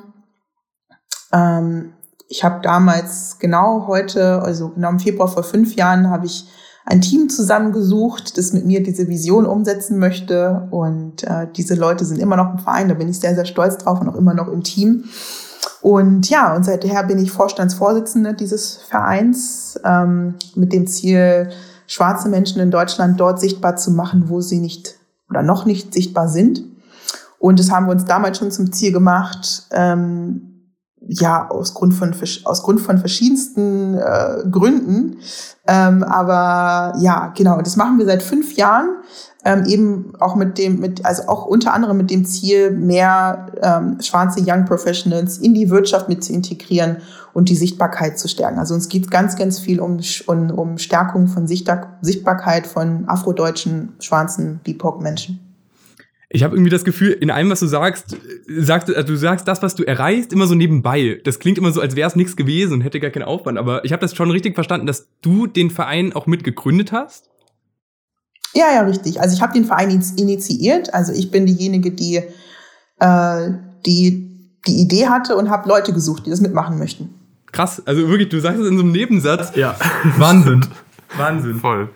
[1.33, 1.93] Ähm,
[2.29, 6.49] ich habe damals genau heute, also genau im Februar vor fünf Jahren, habe ich
[6.87, 10.69] ein Team zusammengesucht, das mit mir diese Vision umsetzen möchte.
[10.71, 13.79] Und äh, diese Leute sind immer noch im Verein, da bin ich sehr, sehr stolz
[13.79, 15.05] drauf und auch immer noch im Team.
[15.81, 21.51] Und ja, und seither bin ich Vorstandsvorsitzende dieses Vereins ähm, mit dem Ziel,
[21.87, 24.97] schwarze Menschen in Deutschland dort sichtbar zu machen, wo sie nicht
[25.29, 26.74] oder noch nicht sichtbar sind.
[27.45, 30.73] Und das haben wir uns damals schon zum Ziel gemacht, ähm,
[31.07, 35.19] ja, aus Grund von, aus Grund von verschiedensten äh, Gründen.
[35.69, 38.89] Ähm, aber ja, genau, das machen wir seit fünf Jahren
[39.45, 43.99] ähm, eben auch mit dem, mit, also auch unter anderem mit dem Ziel, mehr ähm,
[44.01, 47.03] schwarze Young Professionals in die Wirtschaft mit zu integrieren
[47.35, 48.59] und die Sichtbarkeit zu stärken.
[48.59, 54.61] Also uns geht ganz, ganz viel um, um, um Stärkung von Sichtbarkeit von afrodeutschen, schwarzen
[54.65, 55.44] BIPOC-Menschen.
[56.35, 58.16] Ich habe irgendwie das Gefühl, in allem, was du sagst,
[58.49, 61.20] sagst also du sagst das, was du erreichst, immer so nebenbei.
[61.25, 63.57] Das klingt immer so, als wäre es nichts gewesen und hätte gar keinen Aufwand.
[63.57, 67.31] Aber ich habe das schon richtig verstanden, dass du den Verein auch mitgegründet hast.
[68.53, 69.20] Ja, ja, richtig.
[69.20, 70.92] Also ich habe den Verein initiiert.
[70.92, 72.23] Also ich bin diejenige, die
[72.99, 73.51] äh,
[73.87, 77.14] die, die Idee hatte und habe Leute gesucht, die das mitmachen möchten.
[77.53, 79.55] Krass, also wirklich, du sagst es in so einem Nebensatz.
[79.55, 79.77] Ja.
[80.18, 80.66] Wahnsinn.
[81.16, 81.55] Wahnsinn.
[81.61, 81.90] Voll.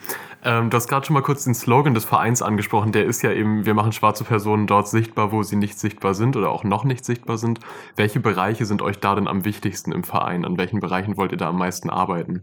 [0.45, 2.93] Ähm, du hast gerade schon mal kurz den Slogan des Vereins angesprochen.
[2.93, 6.37] Der ist ja eben, wir machen schwarze Personen dort sichtbar, wo sie nicht sichtbar sind
[6.37, 7.59] oder auch noch nicht sichtbar sind.
[7.97, 10.45] Welche Bereiche sind euch da denn am wichtigsten im Verein?
[10.45, 12.43] An welchen Bereichen wollt ihr da am meisten arbeiten?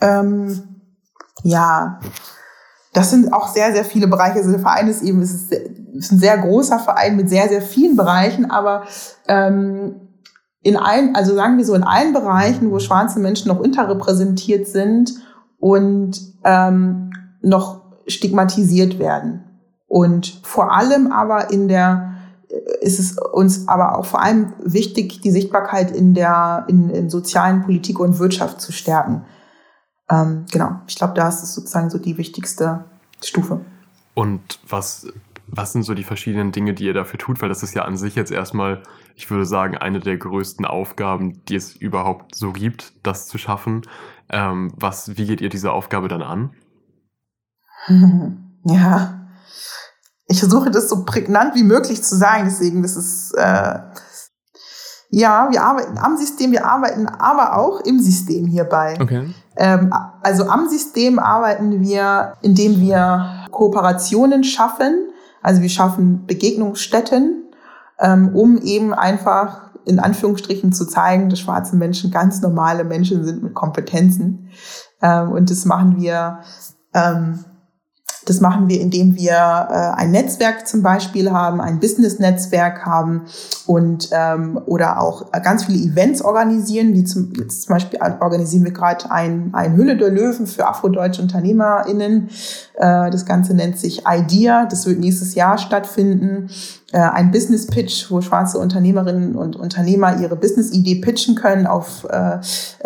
[0.00, 0.82] Ähm,
[1.42, 1.98] ja,
[2.92, 4.36] das sind auch sehr, sehr viele Bereiche.
[4.36, 7.62] Also der Verein ist eben, es ist, ist ein sehr großer Verein mit sehr, sehr
[7.62, 8.84] vielen Bereichen, aber
[9.26, 10.08] ähm,
[10.62, 15.14] in allen, also sagen wir so, in allen Bereichen, wo schwarze Menschen noch unterrepräsentiert sind
[15.60, 19.44] und ähm, noch stigmatisiert werden.
[19.86, 22.14] Und vor allem aber in der
[22.48, 27.10] äh, ist es uns aber auch vor allem wichtig, die Sichtbarkeit in der in, in
[27.10, 29.24] sozialen Politik und Wirtschaft zu stärken.
[30.10, 32.84] Ähm, genau, ich glaube, da ist es sozusagen so die wichtigste
[33.22, 33.60] Stufe.
[34.14, 35.06] Und was,
[35.46, 37.40] was sind so die verschiedenen Dinge, die ihr dafür tut?
[37.40, 38.82] Weil das ist ja an sich jetzt erstmal,
[39.14, 43.82] ich würde sagen, eine der größten Aufgaben, die es überhaupt so gibt, das zu schaffen.
[44.30, 46.50] Ähm, was, wie geht ihr diese Aufgabe dann an?
[48.62, 49.20] Ja,
[50.30, 53.78] ich versuche das so prägnant wie möglich zu sagen, deswegen, das ist, äh,
[55.10, 58.96] ja, wir arbeiten am System, wir arbeiten aber auch im System hierbei.
[59.00, 59.34] Okay.
[59.56, 65.10] Ähm, also am System arbeiten wir, indem wir Kooperationen schaffen.
[65.42, 67.50] Also wir schaffen Begegnungsstätten,
[67.98, 73.42] ähm, um eben einfach in Anführungsstrichen zu zeigen, dass schwarze Menschen ganz normale Menschen sind
[73.42, 74.50] mit Kompetenzen.
[75.02, 76.40] Ähm, und das machen wir
[76.94, 77.44] ähm,
[78.30, 83.22] das machen wir, indem wir äh, ein Netzwerk zum Beispiel haben, ein Business-Netzwerk haben
[83.66, 88.70] und ähm, oder auch ganz viele Events organisieren, wie zum, jetzt zum Beispiel organisieren wir
[88.70, 92.28] gerade ein, ein Hülle der Löwen für afrodeutsche UnternehmerInnen.
[92.74, 96.50] Äh, das Ganze nennt sich IDEA, das wird nächstes Jahr stattfinden.
[96.92, 102.38] Äh, ein Business-Pitch, wo schwarze Unternehmerinnen und Unternehmer ihre Business-Idee pitchen können auf, äh,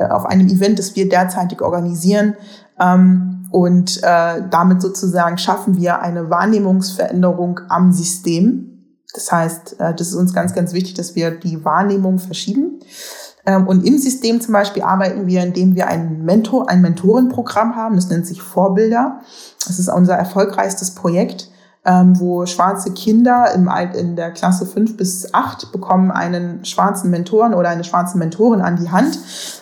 [0.08, 2.34] auf einem Event, das wir derzeitig organisieren.
[2.80, 8.98] Ähm, und äh, damit sozusagen schaffen wir eine Wahrnehmungsveränderung am System.
[9.14, 12.80] Das heißt, äh, das ist uns ganz, ganz wichtig, dass wir die Wahrnehmung verschieben.
[13.46, 17.94] Ähm, und im System zum Beispiel arbeiten wir, indem wir ein Mentor, ein Mentorenprogramm haben.
[17.94, 19.20] Das nennt sich Vorbilder.
[19.64, 21.48] Das ist unser erfolgreichstes Projekt.
[21.86, 27.10] Ähm, wo schwarze Kinder im Alt, in der Klasse 5 bis 8 bekommen einen schwarzen
[27.10, 29.18] Mentoren oder eine schwarze Mentorin an die Hand,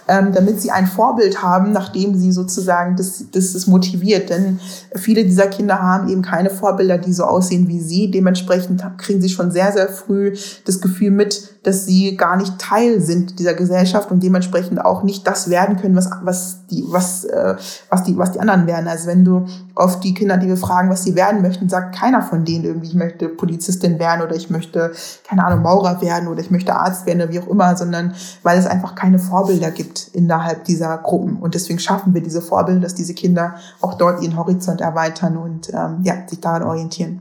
[0.07, 4.31] ähm, damit sie ein Vorbild haben, nachdem sie sozusagen das, das ist motiviert.
[4.31, 4.61] Denn
[4.95, 8.11] viele dieser Kinder haben eben keine Vorbilder, die so aussehen wie sie.
[8.11, 13.01] Dementsprechend kriegen sie schon sehr, sehr früh das Gefühl mit, dass sie gar nicht Teil
[13.01, 17.55] sind dieser Gesellschaft und dementsprechend auch nicht das werden können, was, was, die, was, äh,
[17.89, 18.89] was, die, was die anderen werden.
[18.89, 19.47] Also wenn du
[19.77, 22.89] oft die Kinder, die wir fragen, was sie werden möchten, sagt keiner von denen irgendwie,
[22.89, 24.93] ich möchte Polizistin werden oder ich möchte,
[25.25, 28.59] keine Ahnung, Maurer werden oder ich möchte Arzt werden oder wie auch immer, sondern weil
[28.59, 31.37] es einfach keine Vorbilder gibt innerhalb dieser Gruppen.
[31.37, 35.73] Und deswegen schaffen wir diese Vorbilder, dass diese Kinder auch dort ihren Horizont erweitern und
[35.73, 37.21] ähm, ja, sich daran orientieren.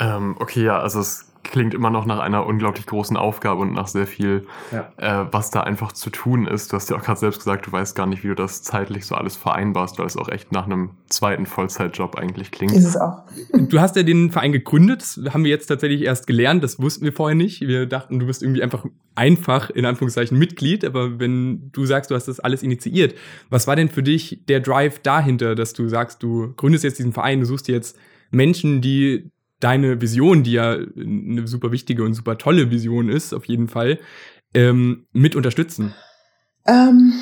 [0.00, 3.88] Ähm, okay, ja, also es klingt immer noch nach einer unglaublich großen Aufgabe und nach
[3.88, 4.92] sehr viel, ja.
[4.96, 6.72] äh, was da einfach zu tun ist.
[6.72, 9.06] Du hast ja auch gerade selbst gesagt, du weißt gar nicht, wie du das zeitlich
[9.06, 12.72] so alles vereinbarst, weil es auch echt nach einem zweiten Vollzeitjob eigentlich klingt.
[12.72, 13.22] Ist es auch.
[13.52, 17.04] du hast ja den Verein gegründet, das haben wir jetzt tatsächlich erst gelernt, das wussten
[17.04, 17.62] wir vorher nicht.
[17.62, 18.84] Wir dachten, du bist irgendwie einfach
[19.14, 23.14] einfach in Anführungszeichen Mitglied, aber wenn du sagst, du hast das alles initiiert,
[23.50, 27.12] was war denn für dich der Drive dahinter, dass du sagst, du gründest jetzt diesen
[27.12, 27.98] Verein, du suchst jetzt
[28.30, 33.44] Menschen, die deine Vision, die ja eine super wichtige und super tolle Vision ist, auf
[33.46, 33.98] jeden Fall,
[34.54, 35.94] ähm, mit unterstützen?
[36.66, 37.12] Ähm,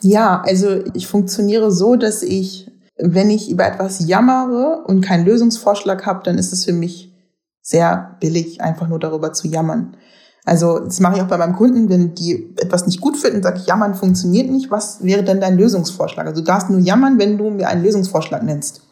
[0.00, 6.06] ja, also ich funktioniere so, dass ich, wenn ich über etwas jammere und keinen Lösungsvorschlag
[6.06, 7.12] habe, dann ist es für mich
[7.62, 9.96] sehr billig, einfach nur darüber zu jammern.
[10.44, 13.58] Also das mache ich auch bei meinem Kunden, wenn die etwas nicht gut finden, sage
[13.58, 14.70] ich, jammern funktioniert nicht.
[14.70, 16.26] Was wäre denn dein Lösungsvorschlag?
[16.26, 18.85] Also du darfst nur jammern, wenn du mir einen Lösungsvorschlag nennst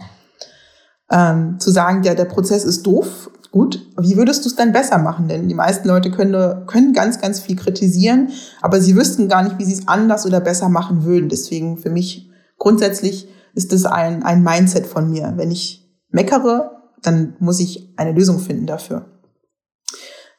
[1.15, 4.99] ähm, zu sagen, der, der Prozess ist doof, gut, wie würdest du es dann besser
[4.99, 5.29] machen?
[5.29, 9.59] Denn die meisten Leute können, können ganz, ganz viel kritisieren, aber sie wüssten gar nicht,
[9.59, 11.29] wie sie es anders oder besser machen würden.
[11.29, 15.35] Deswegen für mich grundsätzlich ist das ein, ein Mindset von mir.
[15.37, 19.07] Wenn ich meckere, dann muss ich eine Lösung finden dafür.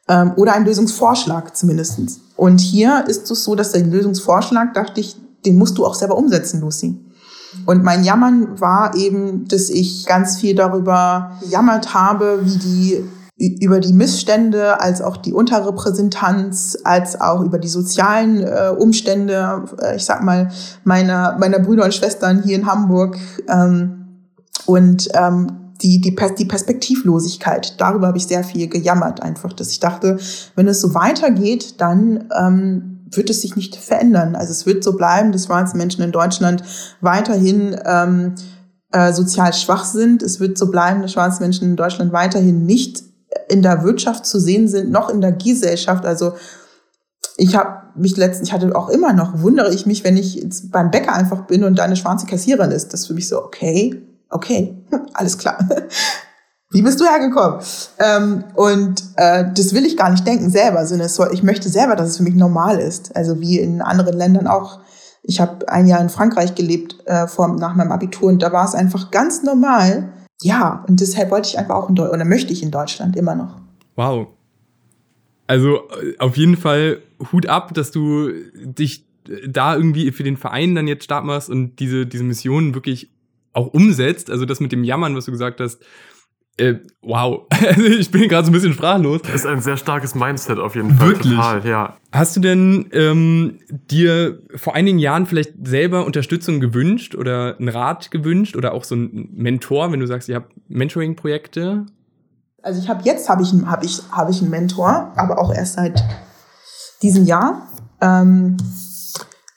[0.10, 2.20] Ähm, oder einen Lösungsvorschlag zumindestens.
[2.36, 6.18] Und hier ist es so, dass der Lösungsvorschlag, dachte ich, den musst du auch selber
[6.18, 7.05] umsetzen, Lucy.
[7.66, 13.04] Und mein Jammern war eben, dass ich ganz viel darüber gejammert habe, wie die
[13.38, 19.98] über die Missstände, als auch die Unterrepräsentanz, als auch über die sozialen äh, Umstände, äh,
[19.98, 20.52] ich sag mal,
[20.86, 23.18] meiner, meiner Brüder und Schwestern hier in Hamburg
[23.50, 24.30] ähm,
[24.66, 25.48] und ähm,
[25.82, 30.18] die, die, die Perspektivlosigkeit, darüber habe ich sehr viel gejammert, einfach, dass ich dachte,
[30.56, 34.36] wenn es so weitergeht, dann ähm, wird es sich nicht verändern.
[34.36, 36.64] Also es wird so bleiben, dass schwarze Menschen in Deutschland
[37.02, 38.36] weiterhin ähm,
[38.92, 40.24] äh, sozial schwach sind.
[40.24, 43.04] Es wird so bleiben, dass schwarze Menschen in Deutschland weiterhin nicht
[43.50, 46.06] in der Wirtschaft zu sehen sind, noch in der Gesellschaft.
[46.06, 46.34] Also
[47.38, 50.72] ich habe mich letztens, ich hatte auch immer noch, wundere ich mich, wenn ich jetzt
[50.72, 52.94] beim Bäcker einfach bin und da eine schwarze Kassiererin ist.
[52.94, 54.76] Das ist für mich so, okay, okay,
[55.14, 55.58] alles klar.
[56.76, 57.62] Wie bist du hergekommen?
[58.00, 61.96] Ähm, und äh, das will ich gar nicht denken selber, sondern soll, ich möchte selber,
[61.96, 63.16] dass es für mich normal ist.
[63.16, 64.82] Also wie in anderen Ländern auch.
[65.24, 68.66] Ich habe ein Jahr in Frankreich gelebt äh, vor, nach meinem Abitur und da war
[68.66, 70.10] es einfach ganz normal.
[70.42, 73.36] Ja, und deshalb wollte ich einfach auch in Deutschland, oder möchte ich in Deutschland immer
[73.36, 73.56] noch.
[73.96, 74.28] Wow.
[75.48, 77.00] Also äh, auf jeden Fall
[77.32, 79.08] Hut ab, dass du dich
[79.48, 83.10] da irgendwie für den Verein dann jetzt stark machst und diese, diese Mission wirklich
[83.54, 84.30] auch umsetzt.
[84.30, 85.80] Also das mit dem Jammern, was du gesagt hast,
[86.58, 89.22] äh, wow, also ich bin gerade so ein bisschen sprachlos.
[89.24, 91.10] Das ist ein sehr starkes Mindset auf jeden Fall.
[91.10, 91.36] Wirklich?
[91.36, 91.98] Total, ja.
[92.12, 98.10] Hast du denn ähm, dir vor einigen Jahren vielleicht selber Unterstützung gewünscht oder einen Rat
[98.10, 101.86] gewünscht oder auch so einen Mentor, wenn du sagst, ihr habt Mentoring-Projekte?
[102.64, 105.74] Also ich habe jetzt habe ich, hab ich, hab ich einen Mentor, aber auch erst
[105.74, 106.04] seit
[107.02, 107.68] diesem Jahr.
[108.00, 108.56] Ähm,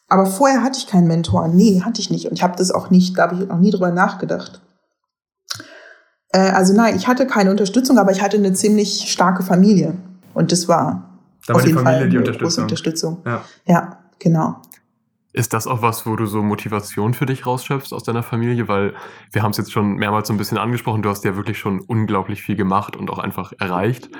[0.08, 1.48] aber vorher hatte ich keinen Mentor.
[1.48, 2.26] Nee, hatte ich nicht.
[2.26, 4.62] Und ich habe das auch nicht, da habe ich noch nie drüber nachgedacht.
[6.32, 9.94] Äh, also nein, ich hatte keine Unterstützung, aber ich hatte eine ziemlich starke Familie.
[10.34, 11.10] Und das war,
[11.46, 13.22] da war auf jeden Familie Fall eine die große Unterstützung.
[13.24, 13.44] Ja.
[13.66, 14.60] ja, genau.
[15.32, 18.66] Ist das auch was, wo du so Motivation für dich rausschöpfst aus deiner Familie?
[18.66, 18.94] Weil
[19.30, 21.80] wir haben es jetzt schon mehrmals so ein bisschen angesprochen, du hast ja wirklich schon
[21.80, 24.10] unglaublich viel gemacht und auch einfach erreicht.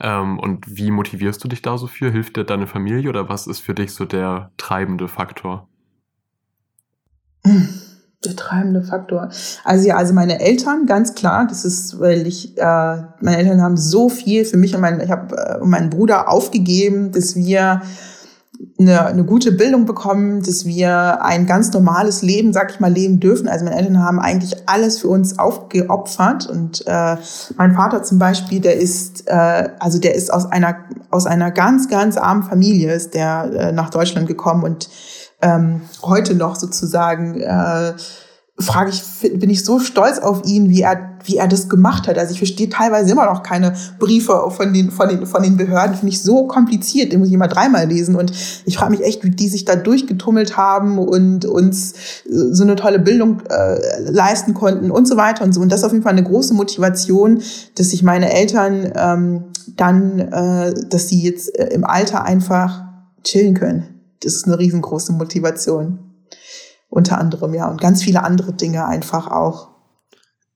[0.00, 2.10] Ähm, und wie motivierst du dich da so für?
[2.10, 5.68] Hilft dir deine Familie oder was ist für dich so der treibende Faktor?
[8.24, 9.28] Der treibende Faktor.
[9.62, 12.62] Also ja, also meine Eltern, ganz klar, das ist, weil ich, äh,
[13.20, 17.12] meine Eltern haben so viel für mich und mein, ich habe äh, meinen Bruder aufgegeben,
[17.12, 17.80] dass wir
[18.78, 23.20] eine, eine gute Bildung bekommen, dass wir ein ganz normales Leben, sag ich mal, leben
[23.20, 23.48] dürfen.
[23.48, 27.16] Also meine Eltern haben eigentlich alles für uns aufgeopfert und äh,
[27.56, 30.76] mein Vater zum Beispiel, der ist, äh, also der ist aus einer
[31.10, 34.88] aus einer ganz ganz armen Familie, ist der äh, nach Deutschland gekommen und
[35.40, 37.94] ähm, heute noch sozusagen äh,
[38.60, 42.18] frage ich, bin ich so stolz auf ihn, wie er, wie er das gemacht hat.
[42.18, 45.94] Also ich verstehe teilweise immer noch keine Briefe von den, von den, von den Behörden.
[45.94, 47.12] Finde ich so kompliziert.
[47.12, 48.16] Den muss ich immer dreimal lesen.
[48.16, 48.32] Und
[48.64, 52.74] ich frage mich echt, wie die sich da durchgetummelt haben und uns äh, so eine
[52.74, 55.60] tolle Bildung äh, leisten konnten und so weiter und so.
[55.60, 57.40] Und das ist auf jeden Fall eine große Motivation,
[57.76, 59.44] dass sich meine Eltern ähm,
[59.76, 62.82] dann, äh, dass sie jetzt äh, im Alter einfach
[63.22, 63.97] chillen können.
[64.20, 66.08] Das ist eine riesengroße Motivation
[66.88, 69.70] unter anderem, ja, und ganz viele andere Dinge einfach auch.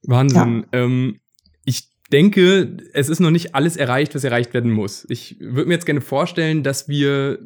[0.03, 0.65] Wahnsinn.
[0.73, 0.79] Ja.
[0.79, 1.19] Ähm,
[1.63, 5.05] ich denke, es ist noch nicht alles erreicht, was erreicht werden muss.
[5.09, 7.39] Ich würde mir jetzt gerne vorstellen, dass wir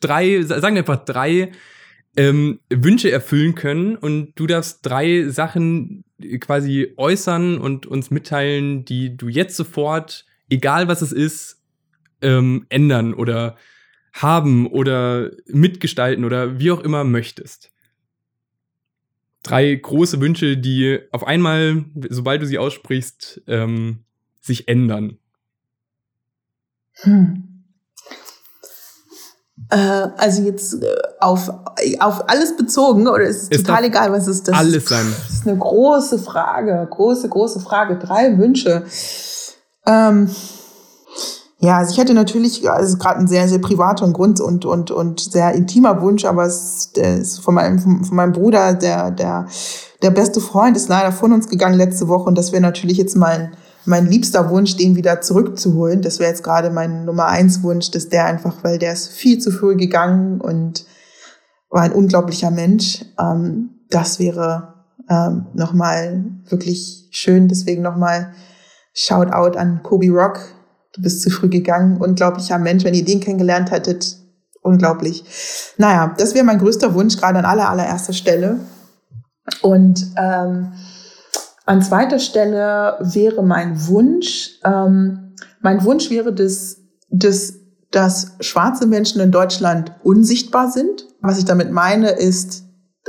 [0.00, 1.52] drei, sagen wir einfach drei
[2.16, 6.04] ähm, Wünsche erfüllen können und du darfst drei Sachen
[6.40, 11.60] quasi äußern und uns mitteilen, die du jetzt sofort, egal was es ist,
[12.20, 13.56] ähm, ändern oder
[14.12, 17.72] haben oder mitgestalten oder wie auch immer möchtest
[19.42, 24.00] drei große Wünsche, die auf einmal, sobald du sie aussprichst, ähm,
[24.40, 25.18] sich ändern?
[27.02, 27.48] Hm.
[29.70, 30.86] Äh, also jetzt äh,
[31.20, 31.48] auf,
[32.00, 34.56] auf alles bezogen oder ist es, total egal, was ist das?
[34.56, 35.06] Alles sein.
[35.10, 37.98] Das ist eine große Frage, große, große Frage.
[37.98, 38.84] Drei Wünsche.
[39.86, 40.30] Ähm,
[41.62, 45.20] ja, also ich hätte natürlich, also gerade ein sehr, sehr privater Grund und, und, und
[45.20, 49.46] sehr intimer Wunsch, aber es ist von meinem, von meinem Bruder, der, der,
[50.02, 53.14] der beste Freund ist leider von uns gegangen letzte Woche und das wäre natürlich jetzt
[53.14, 56.02] mein, mein liebster Wunsch, den wieder zurückzuholen.
[56.02, 59.38] Das wäre jetzt gerade mein Nummer eins Wunsch, dass der einfach, weil der ist viel
[59.38, 60.84] zu früh gegangen und
[61.70, 63.04] war ein unglaublicher Mensch.
[63.20, 67.46] Ähm, das wäre ähm, nochmal wirklich schön.
[67.46, 68.32] Deswegen nochmal
[68.94, 70.40] Shoutout an Kobe Rock,
[70.94, 72.84] du bist zu früh gegangen, unglaublicher Mensch.
[72.84, 74.16] Wenn ihr den kennengelernt hättet,
[74.62, 75.24] unglaublich.
[75.76, 78.60] Naja, das wäre mein größter Wunsch, gerade an aller, allererster Stelle.
[79.60, 80.72] Und ähm,
[81.66, 86.78] an zweiter Stelle wäre mein Wunsch, ähm, mein Wunsch wäre, dass,
[87.08, 87.54] dass,
[87.90, 91.06] dass schwarze Menschen in Deutschland unsichtbar sind.
[91.20, 92.64] Was ich damit meine, ist,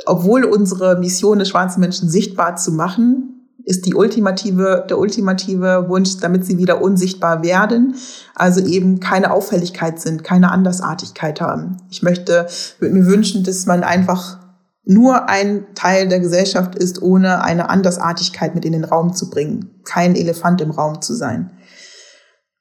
[0.05, 3.32] obwohl unsere Mission ist, schwarze Menschen sichtbar zu machen,
[3.65, 7.95] ist die ultimative, der ultimative Wunsch, damit sie wieder unsichtbar werden.
[8.35, 11.77] Also eben keine Auffälligkeit sind, keine Andersartigkeit haben.
[11.89, 12.47] Ich möchte,
[12.79, 14.39] würde mir wünschen, dass man einfach
[14.85, 19.81] nur ein Teil der Gesellschaft ist, ohne eine Andersartigkeit mit in den Raum zu bringen.
[19.85, 21.51] Kein Elefant im Raum zu sein.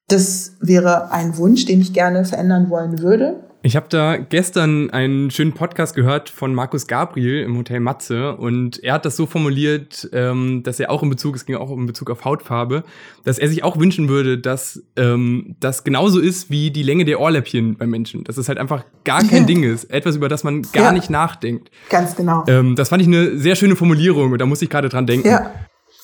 [0.08, 3.51] Das wäre ein Wunsch, den ich gerne verändern wollen würde.
[3.64, 8.82] Ich habe da gestern einen schönen Podcast gehört von Markus Gabriel im Hotel Matze und
[8.82, 11.86] er hat das so formuliert, ähm, dass er auch in Bezug, es ging auch in
[11.86, 12.82] Bezug auf Hautfarbe,
[13.22, 17.20] dass er sich auch wünschen würde, dass ähm, das genauso ist wie die Länge der
[17.20, 18.24] Ohrläppchen beim Menschen.
[18.24, 21.08] Dass es halt einfach gar kein Ding ist, etwas über das man gar ja, nicht
[21.08, 21.70] nachdenkt.
[21.88, 22.44] Ganz genau.
[22.48, 25.28] Ähm, das fand ich eine sehr schöne Formulierung und da muss ich gerade dran denken.
[25.28, 25.52] Ja,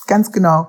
[0.07, 0.69] ganz genau.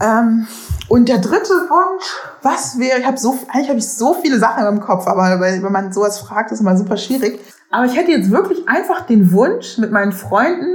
[0.00, 0.46] Ähm,
[0.88, 2.04] und der dritte Wunsch,
[2.42, 5.62] was wäre, ich habe so, eigentlich habe ich so viele Sachen im Kopf, aber wenn
[5.72, 7.38] man sowas fragt, ist immer super schwierig.
[7.70, 10.74] Aber ich hätte jetzt wirklich einfach den Wunsch, mit meinen Freunden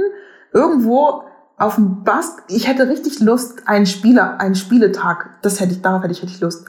[0.52, 1.24] irgendwo
[1.58, 6.02] auf dem Bask, ich hätte richtig Lust, einen Spieler, einen Spieletag, das hätte ich, darauf
[6.02, 6.66] hätte ich richtig Lust.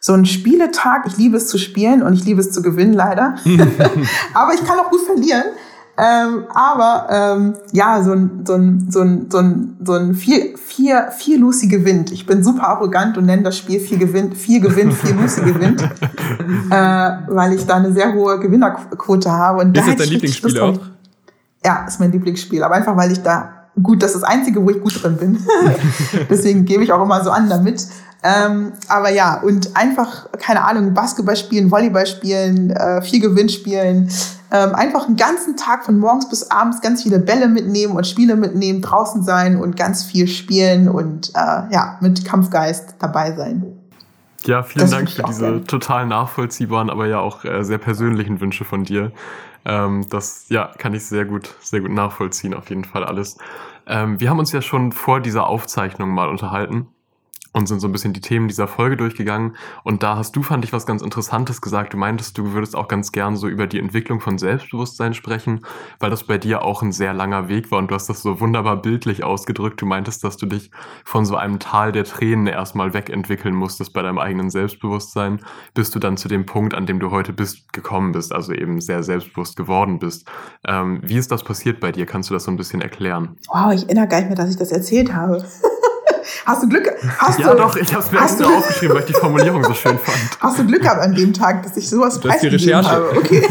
[0.00, 3.34] So ein Spieletag, ich liebe es zu spielen und ich liebe es zu gewinnen, leider.
[4.34, 5.44] aber ich kann auch gut verlieren.
[5.98, 10.56] Ähm, aber ähm, ja, so ein, so ein, so ein, so ein, so ein vier,
[10.80, 12.10] vier, vier Lucy gewinnt.
[12.10, 15.82] Ich bin super arrogant und nenne das Spiel vier gewinnt, vier gewinnt, vier Lucy gewinnt,
[16.70, 19.60] äh, weil ich da eine sehr hohe Gewinnerquote habe.
[19.60, 20.78] Und ist da das dein Lieblingsspiel auch?
[21.64, 22.62] Ja, ist mein Lieblingsspiel.
[22.62, 25.46] Aber einfach, weil ich da gut, das ist das Einzige, wo ich gut drin bin.
[26.30, 27.86] Deswegen gebe ich auch immer so an damit.
[28.22, 34.10] Ähm, aber ja, und einfach, keine Ahnung, Basketball spielen, Volleyball spielen, äh, viel Gewinn spielen,
[34.52, 38.36] ähm, einfach einen ganzen Tag von morgens bis abends ganz viele Bälle mitnehmen und Spiele
[38.36, 43.64] mitnehmen, draußen sein und ganz viel spielen und äh, ja, mit Kampfgeist dabei sein.
[44.44, 48.64] Ja, vielen das Dank für diese total nachvollziehbaren, aber ja auch äh, sehr persönlichen Wünsche
[48.64, 49.12] von dir.
[49.64, 53.38] Ähm, das ja, kann ich sehr gut, sehr gut nachvollziehen, auf jeden Fall alles.
[53.86, 56.88] Ähm, wir haben uns ja schon vor dieser Aufzeichnung mal unterhalten
[57.52, 59.56] und sind so ein bisschen die Themen dieser Folge durchgegangen.
[59.82, 61.92] Und da hast du, fand ich, was ganz Interessantes gesagt.
[61.92, 65.60] Du meintest, du würdest auch ganz gern so über die Entwicklung von Selbstbewusstsein sprechen,
[65.98, 68.40] weil das bei dir auch ein sehr langer Weg war und du hast das so
[68.40, 69.82] wunderbar bildlich ausgedrückt.
[69.82, 70.70] Du meintest, dass du dich
[71.04, 75.40] von so einem Tal der Tränen erstmal wegentwickeln musstest bei deinem eigenen Selbstbewusstsein,
[75.74, 78.80] bis du dann zu dem Punkt, an dem du heute bist, gekommen bist, also eben
[78.80, 80.28] sehr selbstbewusst geworden bist.
[80.66, 82.06] Ähm, wie ist das passiert bei dir?
[82.06, 83.36] Kannst du das so ein bisschen erklären?
[83.48, 85.44] Wow, ich erinnere gar nicht mehr, dass ich das erzählt habe.
[86.46, 86.90] Hast du Glück?
[87.18, 89.74] Hast ja, du, doch, ich habe es mir extra aufgeschrieben, weil ich die Formulierung so
[89.74, 90.18] schön fand.
[90.40, 93.10] Hast du Glück gehabt an dem Tag, dass ich sowas das preisgegeben habe?
[93.16, 93.42] Okay.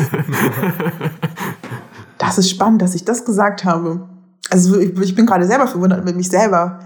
[2.17, 4.07] das ist spannend, dass ich das gesagt habe.
[4.49, 6.79] also ich, ich bin gerade selber verwundert mit mich selber.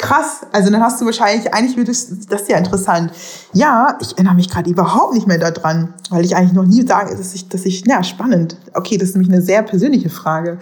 [0.00, 3.12] Krass, also dann hast du wahrscheinlich, eigentlich würde das, ist ja interessant.
[3.52, 7.14] Ja, ich erinnere mich gerade überhaupt nicht mehr daran, weil ich eigentlich noch nie sage,
[7.14, 8.56] dass ich, dass ich, ja, spannend.
[8.72, 10.58] Okay, das ist nämlich eine sehr persönliche Frage.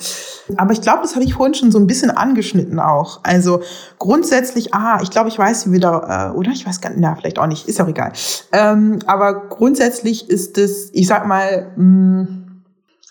[0.56, 3.20] Aber ich glaube, das habe ich vorhin schon so ein bisschen angeschnitten auch.
[3.22, 3.60] Also
[4.00, 6.50] grundsätzlich, ah, ich glaube, ich weiß, wie wir da, äh, oder?
[6.50, 8.10] Ich weiß gar nicht, na, vielleicht auch nicht, ist auch egal.
[8.50, 12.44] Ähm, aber grundsätzlich ist es, ich sag mal, mh, mm,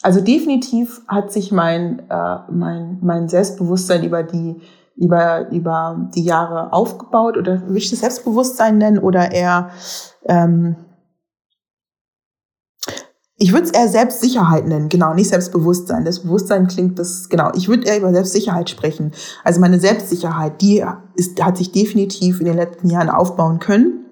[0.01, 4.61] also definitiv hat sich mein, äh, mein, mein Selbstbewusstsein über die
[4.97, 9.69] über, über die Jahre aufgebaut oder will ich das Selbstbewusstsein nennen oder eher,
[10.25, 10.75] ähm,
[13.39, 16.05] ich würde es eher Selbstsicherheit nennen, genau, nicht Selbstbewusstsein.
[16.05, 19.11] Das Bewusstsein klingt das, genau, ich würde eher über Selbstsicherheit sprechen.
[19.43, 20.83] Also meine Selbstsicherheit, die
[21.13, 24.05] ist, hat sich definitiv in den letzten Jahren aufbauen können.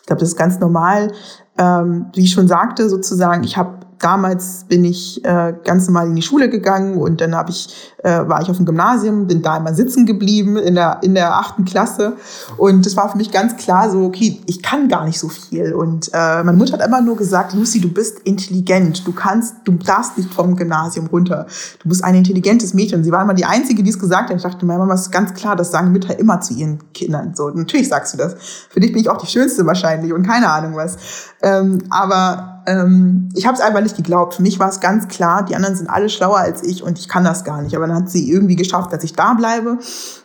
[0.00, 1.12] Ich glaube, das ist ganz normal.
[1.58, 6.16] Ähm, wie ich schon sagte, sozusagen, ich habe damals bin ich äh, ganz normal in
[6.16, 9.56] die Schule gegangen und dann habe ich äh, war ich auf dem Gymnasium, bin da
[9.56, 12.14] immer sitzen geblieben in der in der achten Klasse.
[12.56, 15.72] Und das war für mich ganz klar so okay ich kann gar nicht so viel.
[15.72, 19.06] Und äh, meine Mutter hat immer nur gesagt Lucy du bist intelligent.
[19.06, 21.46] Du kannst du darfst nicht vom Gymnasium runter.
[21.82, 23.02] Du bist ein intelligentes Mädchen.
[23.04, 24.36] Sie war immer die einzige die es gesagt hat.
[24.36, 27.34] Ich dachte meine Mama ist ganz klar das sagen Mütter immer zu ihren Kindern.
[27.34, 28.36] So natürlich sagst du das.
[28.70, 30.96] Für dich bin ich auch die schönste wahrscheinlich und keine Ahnung was.
[31.42, 34.34] Ähm, aber ähm, ich habe es einfach nicht geglaubt.
[34.34, 37.08] Für mich war es ganz klar, die anderen sind alle schlauer als ich und ich
[37.08, 37.74] kann das gar nicht.
[37.74, 39.78] Aber dann hat sie irgendwie geschafft, dass ich da bleibe.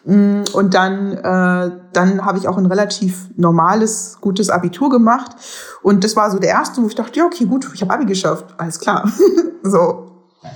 [0.03, 5.31] Mm, und dann, äh, dann habe ich auch ein relativ normales, gutes Abitur gemacht.
[5.83, 8.05] Und das war so der erste, wo ich dachte, ja, okay, gut, ich habe Abi
[8.05, 8.53] geschafft.
[8.57, 9.09] Alles klar.
[9.63, 10.11] so,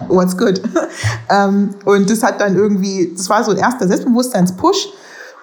[0.10, 0.62] what's good?
[1.30, 4.90] ähm, und das hat dann irgendwie, das war so ein erster Selbstbewusstseinspush.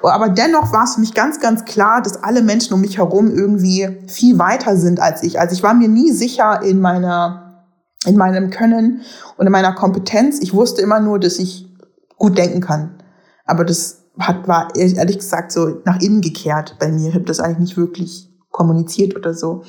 [0.08, 3.30] Aber dennoch war es für mich ganz, ganz klar, dass alle Menschen um mich herum
[3.30, 5.40] irgendwie viel weiter sind als ich.
[5.40, 7.64] Also ich war mir nie sicher in meiner,
[8.04, 9.02] in meinem Können
[9.36, 10.40] und in meiner Kompetenz.
[10.40, 11.68] Ich wusste immer nur, dass ich
[12.16, 13.02] gut denken kann.
[13.44, 17.08] Aber das hat, war ehrlich gesagt so nach innen gekehrt bei mir.
[17.08, 19.62] Ich habe das eigentlich nicht wirklich kommuniziert oder so.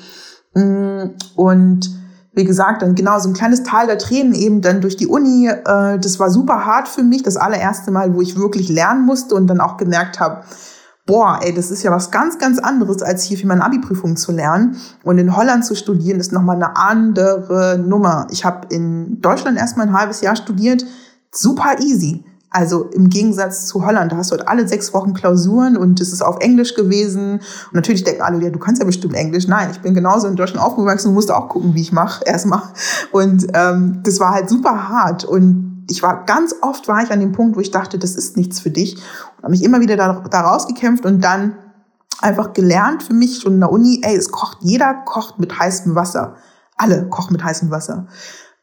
[0.54, 1.90] Mm, und
[2.36, 5.48] wie gesagt, dann genau so ein kleines Tal der Tränen eben dann durch die Uni.
[5.48, 9.34] Äh, das war super hart für mich, das allererste Mal, wo ich wirklich lernen musste
[9.34, 10.42] und dann auch gemerkt habe,
[11.06, 14.32] boah, ey, das ist ja was ganz, ganz anderes, als hier für meine Abi-Prüfung zu
[14.32, 14.76] lernen.
[15.02, 18.26] Und in Holland zu studieren, ist nochmal eine andere Nummer.
[18.30, 20.84] Ich habe in Deutschland erstmal ein halbes Jahr studiert,
[21.32, 22.22] super easy.
[22.56, 26.10] Also im Gegensatz zu Holland, da hast du halt alle sechs Wochen Klausuren und es
[26.10, 27.32] ist auf Englisch gewesen.
[27.34, 29.46] Und natürlich denken alle, ja, du kannst ja bestimmt Englisch.
[29.46, 32.62] Nein, ich bin genauso in Deutschland aufgewachsen und musste auch gucken, wie ich mache erstmal.
[33.12, 35.26] Und ähm, das war halt super hart.
[35.26, 38.38] Und ich war ganz oft war ich an dem Punkt, wo ich dachte, das ist
[38.38, 38.94] nichts für dich.
[39.36, 41.58] Und habe mich immer wieder da, da rausgekämpft und dann
[42.22, 45.94] einfach gelernt für mich schon in der Uni, ey, es kocht, jeder kocht mit heißem
[45.94, 46.36] Wasser.
[46.78, 48.06] Alle kochen mit heißem Wasser.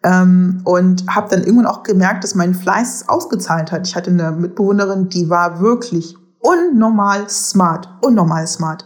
[0.03, 3.87] Ähm, und habe dann irgendwann auch gemerkt, dass mein Fleiß ausgezahlt hat.
[3.87, 8.85] Ich hatte eine Mitbewohnerin, die war wirklich unnormal smart, unnormal smart.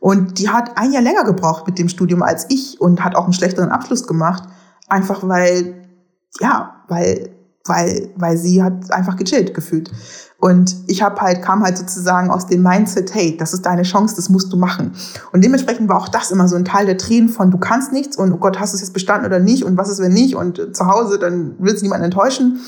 [0.00, 3.24] Und die hat ein Jahr länger gebraucht mit dem Studium als ich und hat auch
[3.24, 4.44] einen schlechteren Abschluss gemacht.
[4.88, 5.86] Einfach weil,
[6.40, 7.30] ja, weil
[7.64, 9.90] weil, weil sie hat einfach gechillt gefühlt.
[10.38, 14.16] Und ich habe halt, kam halt sozusagen aus dem Mindset, hey, das ist deine Chance,
[14.16, 14.92] das musst du machen.
[15.32, 18.16] Und dementsprechend war auch das immer so ein Teil der Tränen von, du kannst nichts
[18.16, 20.34] und oh Gott, hast du es jetzt bestanden oder nicht und was ist, wenn nicht
[20.34, 22.58] und zu Hause, dann willst du niemanden enttäuschen.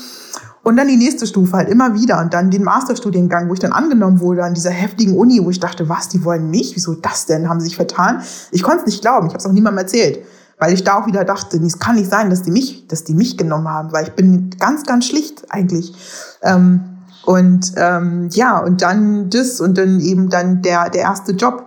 [0.63, 3.73] Und dann die nächste Stufe halt immer wieder und dann den Masterstudiengang, wo ich dann
[3.73, 6.75] angenommen wurde an dieser heftigen Uni, wo ich dachte, was, die wollen mich?
[6.75, 7.49] Wieso das denn?
[7.49, 8.23] Haben sie sich vertan?
[8.51, 10.25] Ich konnte es nicht glauben, ich habe es auch niemandem erzählt
[10.57, 13.13] weil ich da auch wieder dachte, es kann nicht sein, dass die mich, dass die
[13.13, 15.93] mich genommen haben, weil ich bin ganz, ganz schlicht eigentlich.
[16.41, 16.95] Ähm,
[17.25, 21.65] und ähm, ja, und dann das und dann eben dann der, der erste Job,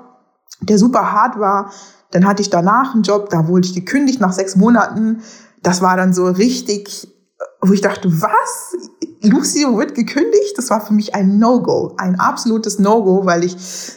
[0.61, 1.72] der super hart war.
[2.11, 5.20] Dann hatte ich danach einen Job, da wurde ich gekündigt nach sechs Monaten.
[5.62, 7.12] Das war dann so richtig,
[7.61, 8.76] wo ich dachte, was?
[9.22, 13.56] Lucio wird gekündigt, das war für mich ein No-Go, ein absolutes No-Go, weil ich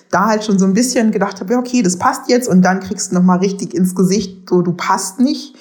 [0.10, 2.80] da halt schon so ein bisschen gedacht habe, ja, okay, das passt jetzt und dann
[2.80, 5.56] kriegst du nochmal richtig ins Gesicht, so du passt nicht.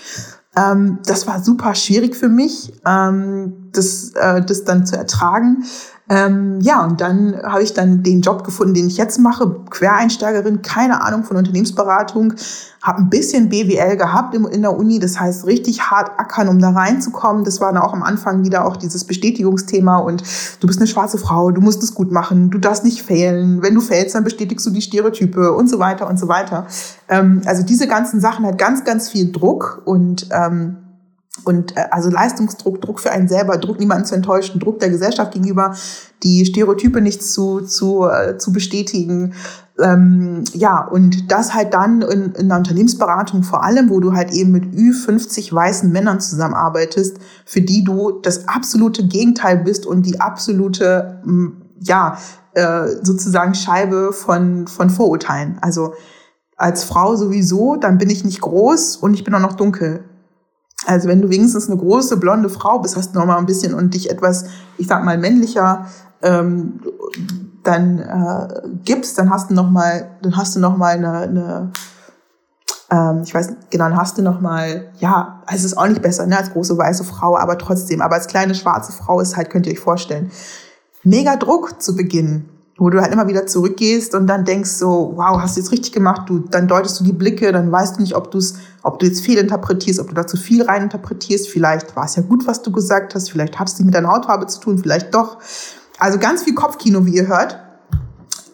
[0.57, 5.65] Ähm, das war super schwierig für mich, ähm, das, äh, das dann zu ertragen.
[6.11, 10.61] Ähm, ja, und dann habe ich dann den Job gefunden, den ich jetzt mache, Quereinsteigerin,
[10.61, 12.35] keine Ahnung von Unternehmensberatung,
[12.83, 16.71] habe ein bisschen BWL gehabt in der Uni, das heißt richtig hart ackern, um da
[16.71, 17.45] reinzukommen.
[17.45, 20.25] Das war dann auch am Anfang wieder auch dieses Bestätigungsthema und
[20.59, 23.75] du bist eine schwarze Frau, du musst es gut machen, du darfst nicht fehlen, wenn
[23.75, 26.67] du fällst, dann bestätigst du die Stereotype und so weiter und so weiter.
[27.09, 30.79] Ähm, also diese ganzen Sachen hat ganz, ganz viel Druck und ähm,
[31.45, 35.33] und äh, also Leistungsdruck, Druck für einen selber, Druck niemanden zu enttäuschen, Druck der Gesellschaft
[35.33, 35.75] gegenüber,
[36.23, 39.35] die Stereotype nicht zu, zu, äh, zu bestätigen.
[39.79, 44.33] ähm, ja, und das halt dann in, in einer Unternehmensberatung vor allem, wo du halt
[44.33, 50.21] eben mit Ü50 weißen Männern zusammenarbeitest, für die du das absolute Gegenteil bist und die
[50.21, 51.23] absolute,
[51.79, 52.19] ja,
[52.53, 55.59] äh, sozusagen Scheibe von, von Vorurteilen.
[55.61, 55.95] Also
[56.57, 60.05] als Frau sowieso, dann bin ich nicht groß und ich bin auch noch dunkel.
[60.87, 63.75] Also wenn du wenigstens eine große blonde Frau bist, hast du noch mal ein bisschen
[63.75, 64.45] und dich etwas,
[64.79, 65.87] ich sag mal männlicher
[66.23, 66.81] ähm,
[67.63, 71.73] dann äh, gibst, dann hast du noch mal, dann hast du noch mal eine, eine
[72.91, 76.27] ähm, ich weiß genau, dann hast du noch mal, ja, es ist auch nicht besser
[76.27, 79.67] ne, als große weiße Frau, aber trotzdem, aber als kleine schwarze Frau ist halt, könnt
[79.67, 80.31] ihr euch vorstellen,
[81.03, 82.49] mega Druck zu beginnen
[82.81, 85.93] wo du halt immer wieder zurückgehst und dann denkst so, wow, hast du jetzt richtig
[85.93, 88.99] gemacht, du, dann deutest du die Blicke, dann weißt du nicht, ob du es, ob
[88.99, 92.23] du jetzt viel interpretierst, ob du da zu viel rein interpretierst, vielleicht war es ja
[92.23, 95.15] gut, was du gesagt hast, vielleicht hat es nicht mit deiner Hautfarbe zu tun, vielleicht
[95.15, 95.37] doch.
[95.99, 97.61] Also ganz viel Kopfkino, wie ihr hört.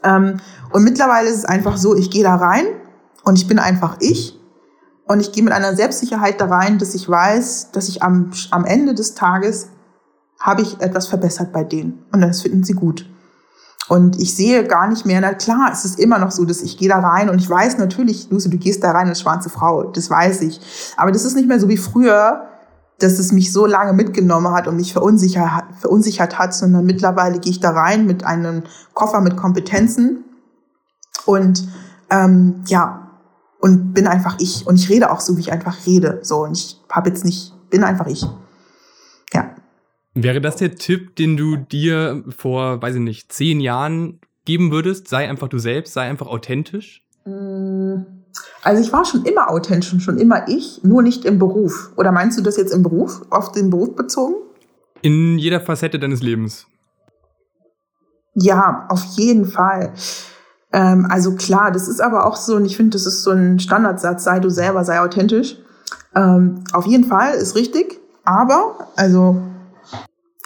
[0.02, 0.38] Ähm,
[0.72, 2.64] und mittlerweile ist es einfach so, ich gehe da rein
[3.22, 4.36] und ich bin einfach ich.
[5.06, 8.64] Und ich gehe mit einer Selbstsicherheit da rein, dass ich weiß, dass ich am, am
[8.64, 9.68] Ende des Tages
[10.40, 12.04] habe ich etwas verbessert bei denen.
[12.10, 13.06] Und das finden sie gut.
[13.88, 16.76] Und ich sehe gar nicht mehr, na klar, es ist immer noch so, dass ich
[16.76, 19.84] gehe da rein und ich weiß natürlich, Lucy, du gehst da rein als schwarze Frau,
[19.84, 20.60] das weiß ich.
[20.96, 22.48] Aber das ist nicht mehr so wie früher,
[22.98, 27.52] dass es mich so lange mitgenommen hat und mich verunsichert, verunsichert hat, sondern mittlerweile gehe
[27.52, 28.64] ich da rein mit einem
[28.94, 30.24] Koffer mit Kompetenzen
[31.26, 31.68] und
[32.10, 33.10] ähm, ja,
[33.60, 34.66] und bin einfach ich.
[34.66, 36.20] Und ich rede auch so, wie ich einfach rede.
[36.22, 38.26] So, und ich habe jetzt nicht, bin einfach ich.
[40.18, 45.08] Wäre das der Tipp, den du dir vor, weiß ich nicht, zehn Jahren geben würdest?
[45.08, 47.02] Sei einfach du selbst, sei einfach authentisch?
[47.26, 47.96] Mm,
[48.62, 51.92] also ich war schon immer authentisch und schon immer ich, nur nicht im Beruf.
[51.96, 54.36] Oder meinst du das jetzt im Beruf, auf den Beruf bezogen?
[55.02, 56.66] In jeder Facette deines Lebens.
[58.32, 59.92] Ja, auf jeden Fall.
[60.72, 63.58] Ähm, also klar, das ist aber auch so, und ich finde, das ist so ein
[63.58, 65.58] Standardsatz, sei du selber, sei authentisch.
[66.14, 69.42] Ähm, auf jeden Fall ist richtig, aber, also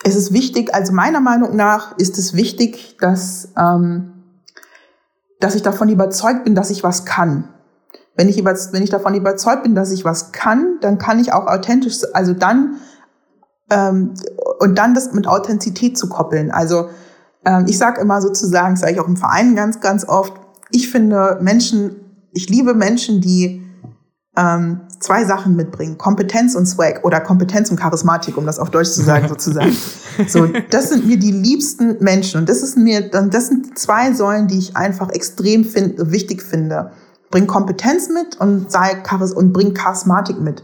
[0.02, 4.12] es ist wichtig, also meiner Meinung nach ist es wichtig, dass, ähm,
[5.40, 7.48] dass ich davon überzeugt bin, dass ich was kann.
[8.16, 11.46] Wenn ich, wenn ich davon überzeugt bin, dass ich was kann, dann kann ich auch
[11.46, 12.76] authentisch, also dann,
[13.70, 14.14] ähm,
[14.58, 16.50] und dann das mit Authentizität zu koppeln.
[16.50, 16.88] Also
[17.44, 20.32] ähm, ich sage immer sozusagen, sage ich auch im Verein ganz, ganz oft,
[20.70, 21.96] ich finde Menschen,
[22.32, 23.69] ich liebe Menschen, die
[24.36, 28.90] ähm, zwei Sachen mitbringen, Kompetenz und Swag oder Kompetenz und Charismatik, um das auf Deutsch
[28.90, 29.76] zu sagen sozusagen.
[30.28, 34.46] so, das sind mir die liebsten Menschen und das ist mir, das sind zwei Säulen,
[34.46, 36.92] die ich einfach extrem find, wichtig finde.
[37.30, 40.62] Bring Kompetenz mit und sei Charis und bring Charismatik mit.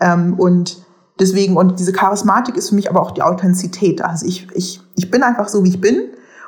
[0.00, 0.84] Ähm, und
[1.18, 4.02] deswegen und diese Charismatik ist für mich aber auch die Authentizität.
[4.02, 6.02] Also ich ich ich bin einfach so wie ich bin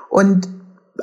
[0.09, 0.49] und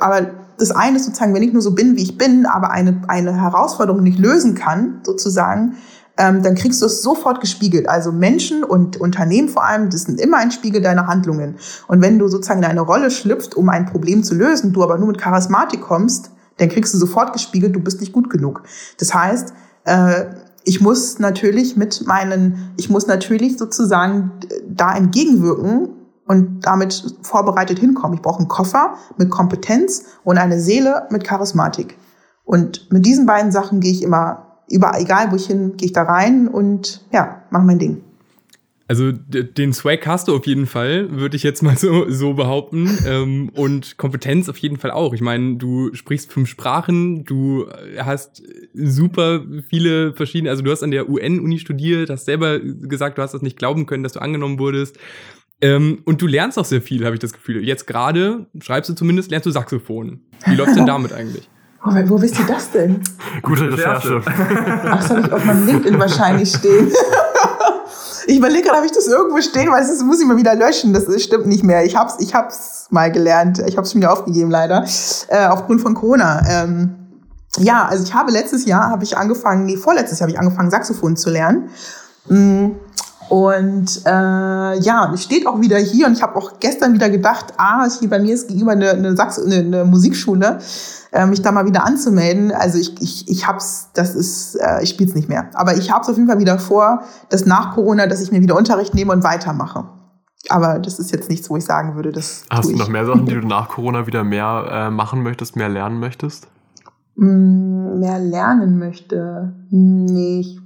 [0.00, 3.02] aber das eine ist sozusagen, wenn ich nur so bin, wie ich bin, aber eine,
[3.08, 5.76] eine Herausforderung nicht lösen kann, sozusagen,
[6.16, 7.88] ähm, dann kriegst du es sofort gespiegelt.
[7.88, 11.56] Also Menschen und Unternehmen vor allem, das sind immer ein Spiegel deiner Handlungen.
[11.86, 14.98] Und wenn du sozusagen in eine Rolle schlüpft, um ein Problem zu lösen, du aber
[14.98, 18.64] nur mit Charismatik kommst, dann kriegst du sofort gespiegelt, du bist nicht gut genug.
[18.98, 19.52] Das heißt,
[19.84, 20.24] äh,
[20.64, 24.32] ich muss natürlich mit meinen, ich muss natürlich sozusagen
[24.68, 25.88] da entgegenwirken
[26.28, 28.16] und damit vorbereitet hinkommen.
[28.16, 31.96] Ich brauche einen Koffer mit Kompetenz und eine Seele mit Charismatik.
[32.44, 35.92] Und mit diesen beiden Sachen gehe ich immer über, egal wo ich hin, gehe ich
[35.92, 38.02] da rein und ja, mache mein Ding.
[38.90, 42.88] Also den Swag hast du auf jeden Fall, würde ich jetzt mal so, so behaupten.
[43.06, 45.12] Ähm, und Kompetenz auf jeden Fall auch.
[45.12, 47.66] Ich meine, du sprichst fünf Sprachen, du
[47.98, 53.22] hast super viele verschiedene, also du hast an der UN-Uni studiert, hast selber gesagt, du
[53.22, 54.98] hast das nicht glauben können, dass du angenommen wurdest.
[55.60, 57.64] Ähm, und du lernst auch sehr viel, habe ich das Gefühl.
[57.64, 60.20] Jetzt gerade, schreibst du zumindest, lernst du Saxophon.
[60.46, 61.48] Wie läuft's denn damit eigentlich?
[61.84, 63.02] Oh, wo wisst ihr das denn?
[63.42, 64.20] Gute Recherche.
[64.26, 66.90] Ach, das habe ich auf meinem LinkedIn wahrscheinlich stehen.
[68.26, 70.92] ich überlege gerade, habe ich das irgendwo stehen, weil das muss ich mal wieder löschen.
[70.92, 71.84] Das stimmt nicht mehr.
[71.84, 73.62] Ich hab's, ich hab's mal gelernt.
[73.66, 74.84] Ich habe es mir aufgegeben leider
[75.28, 76.42] äh, aufgrund von Corona.
[76.48, 76.94] Ähm,
[77.58, 80.70] ja, also ich habe letztes Jahr habe ich angefangen, nee, vorletztes Jahr habe ich angefangen
[80.70, 81.70] Saxophon zu lernen.
[82.28, 82.70] Mm,
[83.28, 87.52] und äh, ja, es steht auch wieder hier und ich habe auch gestern wieder gedacht,
[87.58, 90.58] ah, hier bei mir ist gegenüber eine, eine, Sachs eine, eine Musikschule,
[91.12, 92.52] äh, mich da mal wieder anzumelden.
[92.52, 95.50] Also ich, ich, ich hab's, das ist, äh, ich spiele es nicht mehr.
[95.54, 98.40] Aber ich habe es auf jeden Fall wieder vor, dass nach Corona, dass ich mir
[98.40, 99.84] wieder Unterricht nehme und weitermache.
[100.48, 102.44] Aber das ist jetzt nichts, wo ich sagen würde, das.
[102.48, 105.68] Hast du noch mehr Sachen, die du nach Corona wieder mehr äh, machen möchtest, mehr
[105.68, 106.48] lernen möchtest?
[107.16, 109.52] Mm, mehr lernen möchte.
[109.70, 110.57] Nee, ich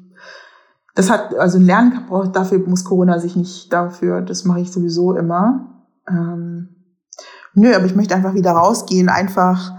[0.95, 5.14] das hat, also Lernen braucht, dafür muss Corona sich nicht dafür, das mache ich sowieso
[5.14, 5.84] immer.
[6.09, 6.68] Ähm,
[7.55, 9.72] nö, aber ich möchte einfach wieder rausgehen, einfach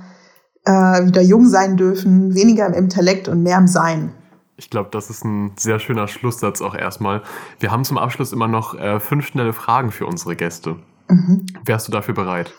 [0.66, 4.14] äh, wieder jung sein dürfen, weniger im Intellekt und mehr im Sein.
[4.56, 7.24] Ich glaube, das ist ein sehr schöner Schlusssatz auch erstmal.
[7.60, 10.78] Wir haben zum Abschluss immer noch äh, fünf schnelle Fragen für unsere Gäste.
[11.10, 11.46] Mhm.
[11.66, 12.54] Wärst du dafür bereit?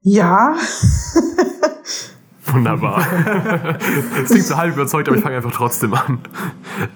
[0.00, 0.54] Ja.
[2.52, 3.06] Wunderbar.
[4.16, 6.20] Das klingt so halb überzeugt, aber ich fange einfach trotzdem an.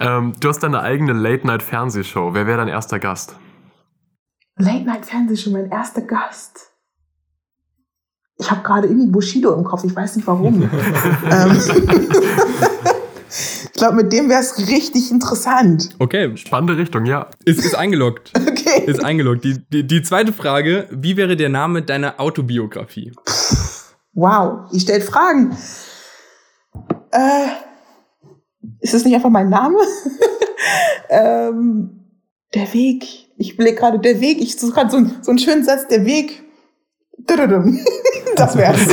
[0.00, 2.34] Ähm, du hast deine eigene Late-Night-Fernsehshow.
[2.34, 3.36] Wer wäre dein erster Gast?
[4.56, 6.70] Late-Night-Fernsehshow, mein erster Gast.
[8.38, 10.68] Ich habe gerade irgendwie Bushido im Kopf, ich weiß nicht warum.
[11.30, 11.56] Ähm,
[13.32, 15.90] ich glaube, mit dem wäre es richtig interessant.
[15.98, 16.36] Okay.
[16.36, 17.28] Spannende Richtung, ja.
[17.44, 18.32] Ist, ist eingeloggt.
[18.50, 18.84] Okay.
[18.84, 19.44] Ist eingeloggt.
[19.44, 23.12] Die, die, die zweite Frage: Wie wäre der Name deiner Autobiografie?
[24.12, 25.56] Wow, ihr stellt Fragen.
[27.10, 27.46] Äh,
[28.80, 29.78] ist das nicht einfach mein Name?
[31.08, 32.00] ähm,
[32.54, 33.04] der Weg.
[33.36, 34.40] Ich blicke gerade der Weg.
[34.40, 35.86] Ich suche gerade so, so einen schönen Satz.
[35.88, 36.42] Der Weg.
[38.36, 38.80] Das wär's.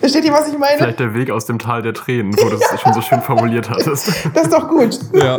[0.00, 0.76] Versteht ihr, was ich meine?
[0.76, 3.70] Vielleicht der Weg aus dem Tal der Tränen, wo du es schon so schön formuliert
[3.70, 4.08] hattest.
[4.34, 4.98] Das ist doch gut.
[5.14, 5.38] Ja.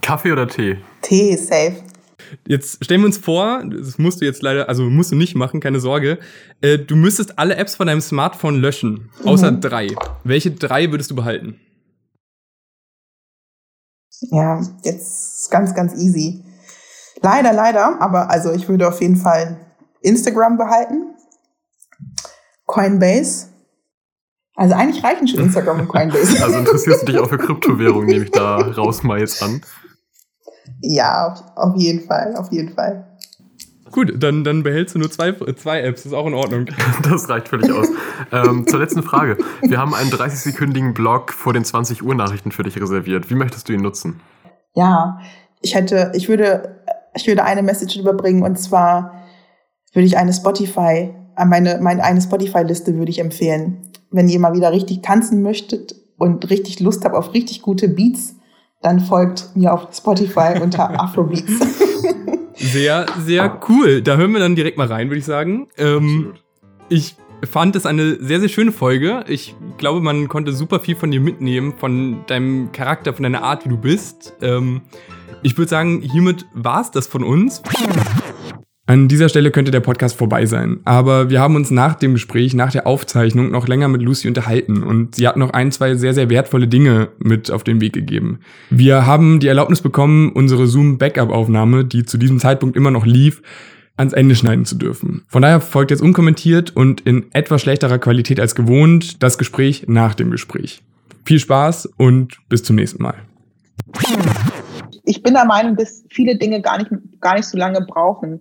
[0.00, 0.78] Kaffee oder Tee?
[1.02, 1.76] Tee, safe.
[2.46, 5.60] Jetzt stellen wir uns vor, das musst du jetzt leider, also musst du nicht machen,
[5.60, 6.18] keine Sorge.
[6.60, 9.60] Äh, du müsstest alle Apps von deinem Smartphone löschen, außer mhm.
[9.60, 9.88] drei.
[10.24, 11.60] Welche drei würdest du behalten?
[14.30, 16.44] Ja, jetzt ganz, ganz easy.
[17.20, 19.58] Leider, leider, aber also ich würde auf jeden Fall
[20.02, 21.14] Instagram behalten,
[22.66, 23.48] Coinbase.
[24.56, 26.42] Also eigentlich reichen schon Instagram und Coinbase.
[26.42, 29.62] Also interessierst du dich auch für Kryptowährungen, nehme ich da raus mal jetzt an.
[30.86, 33.06] Ja, auf, auf jeden Fall, auf jeden Fall.
[33.90, 36.66] Gut, dann, dann behältst du nur zwei, zwei Apps, das ist auch in Ordnung.
[37.02, 37.86] Das reicht völlig aus.
[38.32, 39.36] ähm, zur letzten Frage.
[39.62, 43.30] Wir haben einen 30-sekündigen Blog vor den 20 Uhr Nachrichten für dich reserviert.
[43.30, 44.20] Wie möchtest du ihn nutzen?
[44.74, 45.20] Ja,
[45.62, 46.82] ich hätte, ich würde,
[47.14, 49.22] ich würde eine Message überbringen und zwar
[49.92, 51.14] würde ich eine Spotify,
[51.46, 53.82] meine, meine eine Spotify-Liste würde ich empfehlen.
[54.10, 58.34] Wenn ihr mal wieder richtig tanzen möchtet und richtig Lust habt auf richtig gute Beats,
[58.84, 61.52] dann folgt mir auf Spotify unter Afrobeats.
[62.54, 64.02] Sehr, sehr cool.
[64.02, 65.68] Da hören wir dann direkt mal rein, würde ich sagen.
[65.78, 66.34] Ähm,
[66.90, 67.16] ich
[67.50, 69.24] fand es eine sehr, sehr schöne Folge.
[69.26, 73.64] Ich glaube, man konnte super viel von dir mitnehmen, von deinem Charakter, von deiner Art,
[73.64, 74.34] wie du bist.
[74.42, 74.82] Ähm,
[75.42, 77.62] ich würde sagen, hiermit war es das von uns.
[78.86, 82.52] An dieser Stelle könnte der Podcast vorbei sein, aber wir haben uns nach dem Gespräch,
[82.52, 86.12] nach der Aufzeichnung noch länger mit Lucy unterhalten und sie hat noch ein, zwei sehr,
[86.12, 88.40] sehr wertvolle Dinge mit auf den Weg gegeben.
[88.68, 93.40] Wir haben die Erlaubnis bekommen, unsere Zoom-Backup-Aufnahme, die zu diesem Zeitpunkt immer noch lief,
[93.96, 95.22] ans Ende schneiden zu dürfen.
[95.28, 100.14] Von daher folgt jetzt unkommentiert und in etwas schlechterer Qualität als gewohnt das Gespräch nach
[100.14, 100.82] dem Gespräch.
[101.24, 103.14] Viel Spaß und bis zum nächsten Mal.
[105.04, 106.90] Ich bin der Meinung, dass viele Dinge gar nicht,
[107.22, 108.40] gar nicht so lange brauchen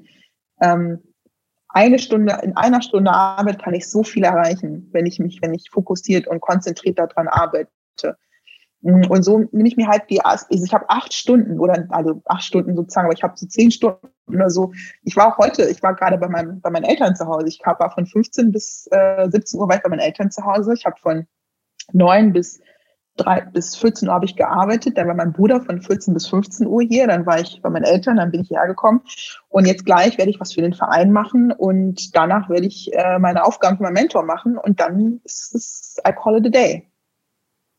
[1.73, 5.53] eine Stunde, in einer Stunde Arbeit kann ich so viel erreichen, wenn ich mich, wenn
[5.53, 7.67] ich fokussiert und konzentriert daran arbeite.
[8.81, 12.21] Mm, und so nehme ich mir halt die, also ich habe acht Stunden oder also
[12.25, 14.71] acht Stunden sozusagen, aber ich habe so zehn Stunden oder so.
[15.03, 17.47] Ich war auch heute, ich war gerade bei, meinem, bei meinen Eltern zu Hause.
[17.47, 20.73] Ich war von 15 bis äh, 17 Uhr weit bei meinen Eltern zu Hause.
[20.73, 21.27] Ich habe von
[21.91, 22.61] neun bis
[23.17, 24.97] drei bis 14 Uhr habe ich gearbeitet.
[24.97, 27.07] Dann war mein Bruder von 14 bis 15 Uhr hier.
[27.07, 29.01] Dann war ich bei meinen Eltern, dann bin ich hierher gekommen.
[29.49, 33.19] Und jetzt gleich werde ich was für den Verein machen und danach werde ich äh,
[33.19, 36.87] meine Aufgaben für meinen Mentor machen und dann ist es, I call it a day.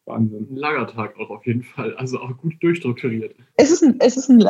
[0.07, 0.49] Wahnsinn.
[0.51, 1.95] Ein langer Tag auch auf jeden Fall.
[1.97, 3.35] Also auch gut durchstrukturiert.
[3.57, 4.45] Es ist ein, es ist ein,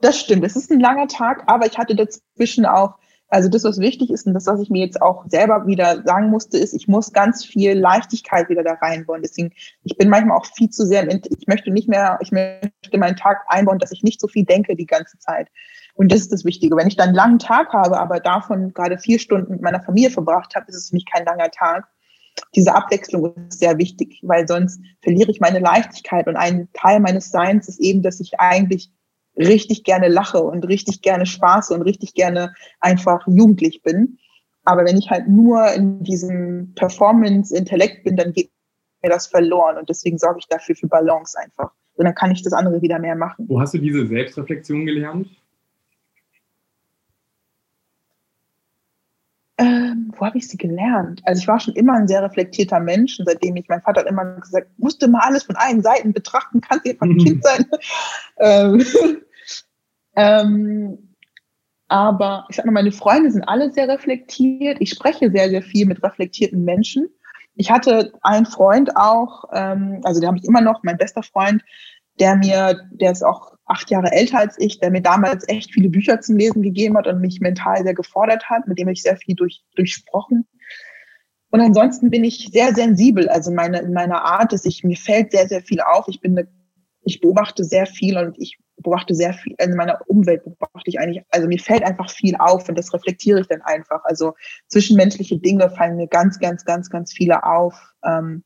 [0.00, 0.44] das stimmt.
[0.44, 2.98] Es ist ein langer Tag, aber ich hatte dazwischen auch
[3.30, 6.30] also das, was wichtig ist und das, was ich mir jetzt auch selber wieder sagen
[6.30, 9.22] musste, ist, ich muss ganz viel Leichtigkeit wieder da reinbauen.
[9.22, 9.52] Deswegen,
[9.84, 13.42] ich bin manchmal auch viel zu sehr, ich möchte nicht mehr, ich möchte meinen Tag
[13.46, 15.48] einbauen, dass ich nicht so viel denke die ganze Zeit.
[15.94, 16.76] Und das ist das Wichtige.
[16.76, 20.10] Wenn ich dann einen langen Tag habe, aber davon gerade vier Stunden mit meiner Familie
[20.10, 21.86] verbracht habe, ist es für mich kein langer Tag.
[22.56, 26.26] Diese Abwechslung ist sehr wichtig, weil sonst verliere ich meine Leichtigkeit.
[26.26, 28.92] Und ein Teil meines Seins ist eben, dass ich eigentlich
[29.36, 34.18] richtig gerne lache und richtig gerne spaße und richtig gerne einfach jugendlich bin.
[34.64, 38.50] Aber wenn ich halt nur in diesem Performance-Intellekt bin, dann geht
[39.02, 39.78] mir das verloren.
[39.78, 41.72] Und deswegen sorge ich dafür für Balance einfach.
[41.94, 43.46] Und dann kann ich das andere wieder mehr machen.
[43.48, 45.28] Wo hast du diese Selbstreflexion gelernt?
[49.60, 51.20] Ähm, wo habe ich sie gelernt?
[51.24, 54.24] Also ich war schon immer ein sehr reflektierter Mensch, seitdem ich, mein Vater hat immer
[54.40, 57.66] gesagt, musste mal alles von allen Seiten betrachten, kannst einfach ein Kind sein.
[58.38, 58.86] ähm,
[60.16, 61.14] ähm,
[61.88, 64.78] aber ich sag mal, meine Freunde sind alle sehr reflektiert.
[64.80, 67.10] Ich spreche sehr, sehr viel mit reflektierten Menschen.
[67.54, 71.62] Ich hatte einen Freund auch, ähm, also den habe ich immer noch, mein bester Freund,
[72.18, 75.88] der mir, der ist auch acht Jahre älter als ich, der mir damals echt viele
[75.88, 79.16] Bücher zum Lesen gegeben hat und mich mental sehr gefordert hat, mit dem ich sehr
[79.16, 80.46] viel durch, durchsprochen.
[81.50, 85.32] Und ansonsten bin ich sehr sensibel, also meine, in meiner Art ist, ich, mir fällt
[85.32, 86.06] sehr, sehr viel auf.
[86.08, 86.48] Ich bin eine,
[87.02, 91.22] ich beobachte sehr viel und ich beobachte sehr viel, in meiner Umwelt beobachte ich eigentlich,
[91.30, 94.02] also mir fällt einfach viel auf und das reflektiere ich dann einfach.
[94.04, 94.34] Also
[94.68, 97.74] zwischenmenschliche Dinge fallen mir ganz, ganz, ganz, ganz viele auf.
[98.04, 98.42] Ähm,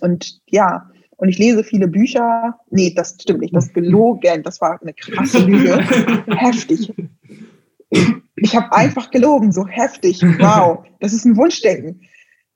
[0.00, 0.90] und ja,
[1.20, 2.58] und ich lese viele Bücher.
[2.70, 4.42] Nee, das stimmt nicht, das ist gelogen.
[4.42, 5.78] Das war eine krasse Lüge.
[6.26, 6.92] Heftig.
[8.36, 10.22] Ich habe einfach gelogen, so heftig.
[10.22, 12.00] Wow, das ist ein Wunschdenken.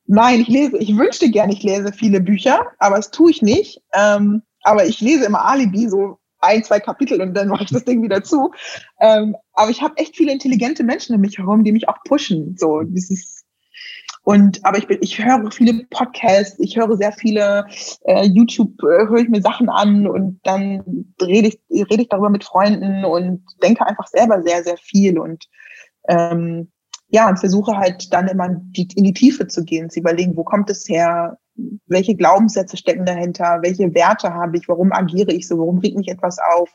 [0.07, 3.83] Nein, ich lese, ich wünschte gerne, ich lese viele Bücher, aber das tue ich nicht.
[3.93, 7.85] Ähm, aber ich lese immer Alibi, so ein, zwei Kapitel und dann mache ich das
[7.85, 8.53] Ding wieder zu.
[9.01, 12.57] Ähm, aber ich habe echt viele intelligente Menschen um mich herum, die mich auch pushen.
[12.57, 13.44] So, dieses
[14.25, 17.67] und aber ich bin, ich höre viele Podcasts, ich höre sehr viele
[18.07, 20.83] äh, YouTube, äh, höre ich mir Sachen an und dann
[21.21, 25.47] rede ich, rede ich darüber mit Freunden und denke einfach selber sehr, sehr viel und
[26.09, 26.73] ähm,
[27.09, 30.43] ja, und versuche halt dann immer die, in die Tiefe zu gehen, zu überlegen, wo
[30.43, 31.39] kommt es her,
[31.87, 36.09] welche Glaubenssätze stecken dahinter, welche Werte habe ich, warum agiere ich so, warum regt mich
[36.09, 36.71] etwas auf.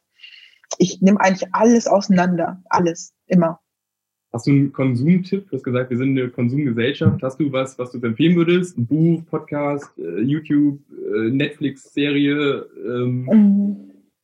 [0.78, 3.60] Ich nehme eigentlich alles auseinander, alles, immer.
[4.32, 5.50] Hast du einen Konsumtipp?
[5.50, 7.24] Du hast gesagt, wir sind eine Konsumgesellschaft.
[7.24, 8.78] Hast du was, was du empfehlen würdest?
[8.78, 12.68] Ein Buch, Podcast, äh, YouTube, äh, Netflix-Serie?
[12.86, 13.78] Ähm, mhm.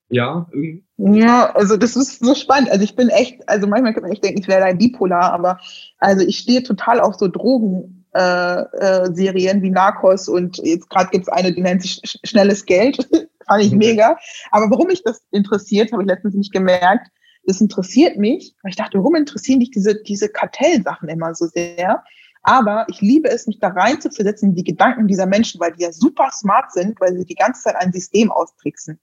[0.09, 0.83] Ja, irgendwie?
[0.97, 2.69] Ja, also das ist so spannend.
[2.69, 5.59] Also ich bin echt, also manchmal kann man echt denken, ich wäre da bipolar, aber
[5.97, 8.05] also ich stehe total auf so Drogen.
[8.13, 12.65] Äh, äh, Serien wie Narcos und jetzt gerade gibt es eine, die nennt sich Schnelles
[12.65, 13.09] Geld.
[13.45, 14.17] Fand ich mega.
[14.51, 17.09] Aber warum mich das interessiert, habe ich letztens nicht gemerkt
[17.45, 18.55] das interessiert mich.
[18.61, 22.03] Weil ich dachte, warum interessieren dich diese, diese Kartellsachen immer so sehr?
[22.43, 25.83] Aber ich liebe es, mich da rein zu versetzen, die Gedanken dieser Menschen, weil die
[25.83, 28.99] ja super smart sind, weil sie die ganze Zeit ein System austricksen.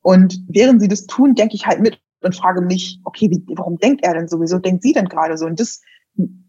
[0.00, 3.76] Und während sie das tun, denke ich halt mit und frage mich, okay, wie, warum
[3.76, 4.40] denkt er denn so?
[4.40, 5.44] Wieso denkt sie denn gerade so?
[5.44, 5.82] Und das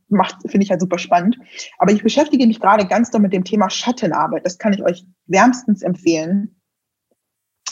[0.08, 1.38] macht, finde ich halt super spannend.
[1.78, 4.46] Aber ich beschäftige mich gerade ganz doll mit dem Thema Schattenarbeit.
[4.46, 6.55] Das kann ich euch wärmstens empfehlen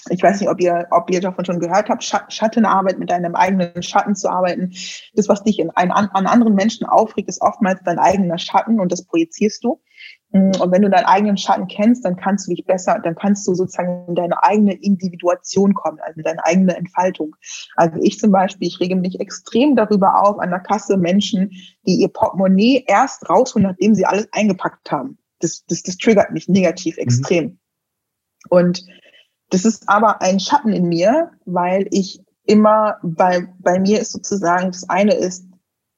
[0.10, 3.82] ich weiß nicht, ob ihr, ob ihr davon schon gehört habt, Schattenarbeit, mit deinem eigenen
[3.84, 4.72] Schatten zu arbeiten.
[5.14, 8.91] Das, was dich in ein, an anderen Menschen aufregt, ist oftmals dein eigener Schatten und
[8.91, 9.82] das projizierst du.
[10.32, 13.47] Mm, und wenn du deinen eigenen Schatten kennst, dann kannst du dich besser, dann kannst
[13.47, 17.36] du sozusagen in deine eigene Individuation kommen, also in deine eigene Entfaltung.
[17.76, 21.51] Also ich zum Beispiel, ich rege mich extrem darüber auf an der Kasse Menschen,
[21.88, 25.18] die ihr Portemonnaie erst rausholen, nachdem sie alles eingepackt haben.
[25.39, 27.04] Das, das, das triggert mich negativ mhm.
[27.04, 27.45] extrem.
[27.45, 27.60] Mhm.
[28.49, 28.86] Und
[29.54, 34.72] das ist aber ein Schatten in mir, weil ich immer bei, bei mir ist sozusagen,
[34.72, 35.45] das eine ist,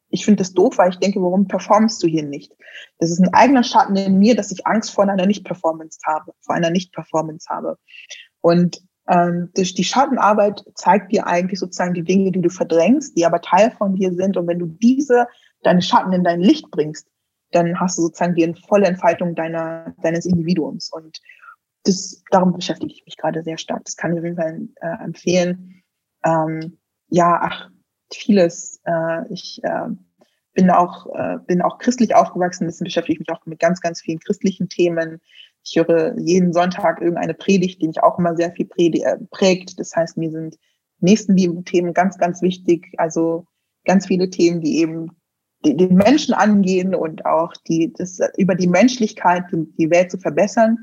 [0.09, 2.53] ich finde das doof, weil ich denke, warum performst du hier nicht?
[2.99, 6.53] Das ist ein eigener Schatten in mir, dass ich Angst vor einer Nicht-Performance habe, vor
[6.53, 7.77] einer Nicht-Performance habe.
[8.41, 13.39] Und ähm, die Schattenarbeit zeigt dir eigentlich sozusagen die Dinge, die du verdrängst, die aber
[13.39, 14.35] Teil von dir sind.
[14.35, 15.27] Und wenn du diese,
[15.63, 17.07] deine Schatten in dein Licht bringst,
[17.51, 20.91] dann hast du sozusagen die volle Entfaltung deiner, deines Individuums.
[20.91, 21.21] Und
[21.85, 23.85] das, darum beschäftige ich mich gerade sehr stark.
[23.85, 25.83] Das kann ich auf jeden Fall äh, empfehlen.
[26.23, 26.77] Ähm,
[27.09, 27.69] ja, ach,
[28.11, 28.81] vieles.
[28.85, 29.87] Äh, ich äh,
[30.53, 34.01] bin auch, äh, bin auch christlich aufgewachsen, deswegen beschäftige ich mich auch mit ganz, ganz
[34.01, 35.21] vielen christlichen Themen.
[35.63, 39.79] Ich höre jeden Sonntag irgendeine Predigt, die mich auch immer sehr viel äh, prägt.
[39.79, 40.57] Das heißt, mir sind
[40.99, 42.93] Nächstenliebe-Themen ganz, ganz wichtig.
[42.97, 43.45] Also
[43.85, 45.11] ganz viele Themen, die eben
[45.63, 50.77] den Menschen angehen und auch die, das, über die Menschlichkeit die Welt zu verbessern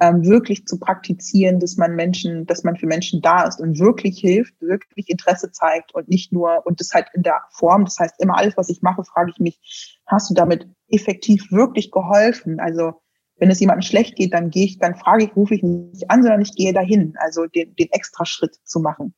[0.00, 4.18] ähm, wirklich zu praktizieren, dass man Menschen, dass man für Menschen da ist und wirklich
[4.18, 8.14] hilft, wirklich Interesse zeigt und nicht nur, und das halt in der Form, das heißt
[8.18, 12.60] immer alles, was ich mache, frage ich mich, hast du damit effektiv wirklich geholfen?
[12.60, 12.92] Also
[13.38, 16.22] wenn es jemandem schlecht geht, dann gehe ich, dann frage ich, rufe ich nicht an,
[16.22, 19.14] sondern ich gehe dahin, also den, den extra Schritt zu machen.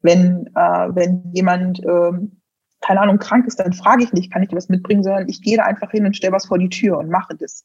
[0.00, 2.40] Wenn, äh, wenn jemand, ähm,
[2.80, 5.42] keine Ahnung, krank ist, dann frage ich nicht, kann ich dir was mitbringen, sondern ich
[5.42, 7.64] gehe da einfach hin und stelle was vor die Tür und mache das.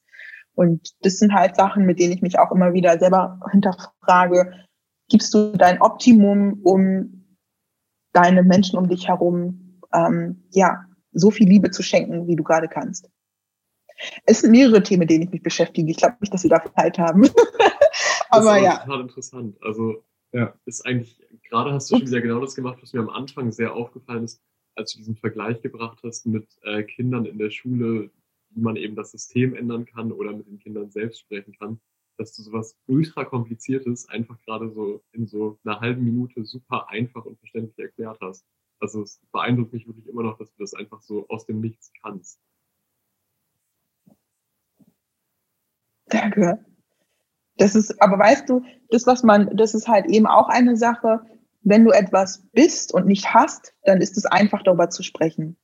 [0.56, 4.66] Und das sind halt Sachen, mit denen ich mich auch immer wieder selber hinterfrage.
[5.10, 7.38] Gibst du dein Optimum, um
[8.14, 12.68] deine Menschen um dich herum, ähm, ja, so viel Liebe zu schenken, wie du gerade
[12.68, 13.10] kannst?
[14.26, 15.90] Es sind mehrere Themen, mit denen ich mich beschäftige.
[15.92, 17.28] Ich glaube nicht, dass wir da Zeit haben.
[18.30, 18.78] Aber das ist ja.
[18.78, 19.58] total interessant.
[19.62, 23.10] Also, ja, ist eigentlich, gerade hast du schon wieder genau das gemacht, was mir am
[23.10, 24.42] Anfang sehr aufgefallen ist,
[24.76, 28.10] als du diesen Vergleich gebracht hast mit äh, Kindern in der Schule,
[28.56, 31.80] wie man eben das System ändern kann oder mit den Kindern selbst sprechen kann,
[32.18, 37.26] dass du sowas ultra kompliziertes einfach gerade so in so einer halben Minute super einfach
[37.26, 38.46] und verständlich erklärt hast.
[38.80, 41.92] Also es beeindruckt mich wirklich immer noch, dass du das einfach so aus dem Nichts
[42.02, 42.40] kannst.
[46.08, 46.64] Danke.
[47.58, 51.22] Das ist, aber weißt du, das, was man, das ist halt eben auch eine Sache,
[51.62, 55.58] wenn du etwas bist und nicht hast, dann ist es einfach darüber zu sprechen.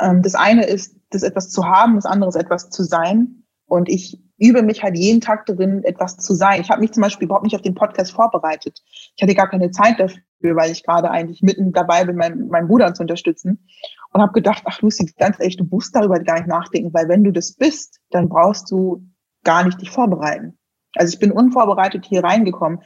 [0.00, 3.44] Ähm, das eine ist, das etwas zu haben, das andere ist etwas zu sein.
[3.66, 6.60] Und ich übe mich halt jeden Tag darin, etwas zu sein.
[6.60, 8.80] Ich habe mich zum Beispiel überhaupt nicht auf den Podcast vorbereitet.
[9.14, 12.66] Ich hatte gar keine Zeit dafür, weil ich gerade eigentlich mitten dabei bin, meinen, meinen
[12.66, 13.66] Bruder zu unterstützen.
[14.12, 17.22] Und habe gedacht, ach Lucy, ganz ehrlich, du musst darüber gar nicht nachdenken, weil wenn
[17.22, 19.06] du das bist, dann brauchst du
[19.44, 20.58] gar nicht dich vorbereiten.
[20.96, 22.80] Also ich bin unvorbereitet hier reingekommen.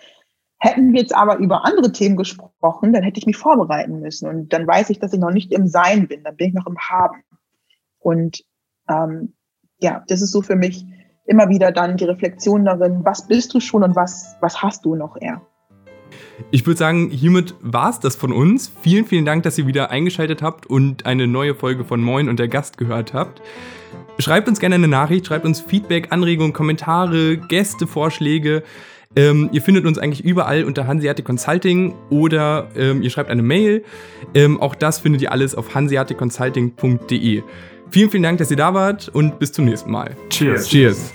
[0.64, 4.26] Hätten wir jetzt aber über andere Themen gesprochen, dann hätte ich mich vorbereiten müssen.
[4.26, 6.66] Und dann weiß ich, dass ich noch nicht im Sein bin, dann bin ich noch
[6.66, 7.22] im Haben.
[7.98, 8.42] Und
[8.88, 9.34] ähm,
[9.78, 10.86] ja, das ist so für mich
[11.26, 14.94] immer wieder dann die Reflexion darin, was bist du schon und was, was hast du
[14.94, 15.42] noch eher.
[16.50, 18.72] Ich würde sagen, hiermit war es das von uns.
[18.80, 22.38] Vielen, vielen Dank, dass ihr wieder eingeschaltet habt und eine neue Folge von Moin und
[22.38, 23.42] der Gast gehört habt.
[24.18, 28.62] Schreibt uns gerne eine Nachricht, schreibt uns Feedback, Anregungen, Kommentare, Gästevorschläge.
[29.16, 33.84] Ähm, ihr findet uns eigentlich überall unter Hanseatic Consulting oder ähm, ihr schreibt eine Mail.
[34.34, 37.42] Ähm, auch das findet ihr alles auf hanseaticconsulting.de.
[37.90, 40.16] Vielen, vielen Dank, dass ihr da wart und bis zum nächsten Mal.
[40.30, 40.68] Cheers.
[40.68, 41.12] Cheers.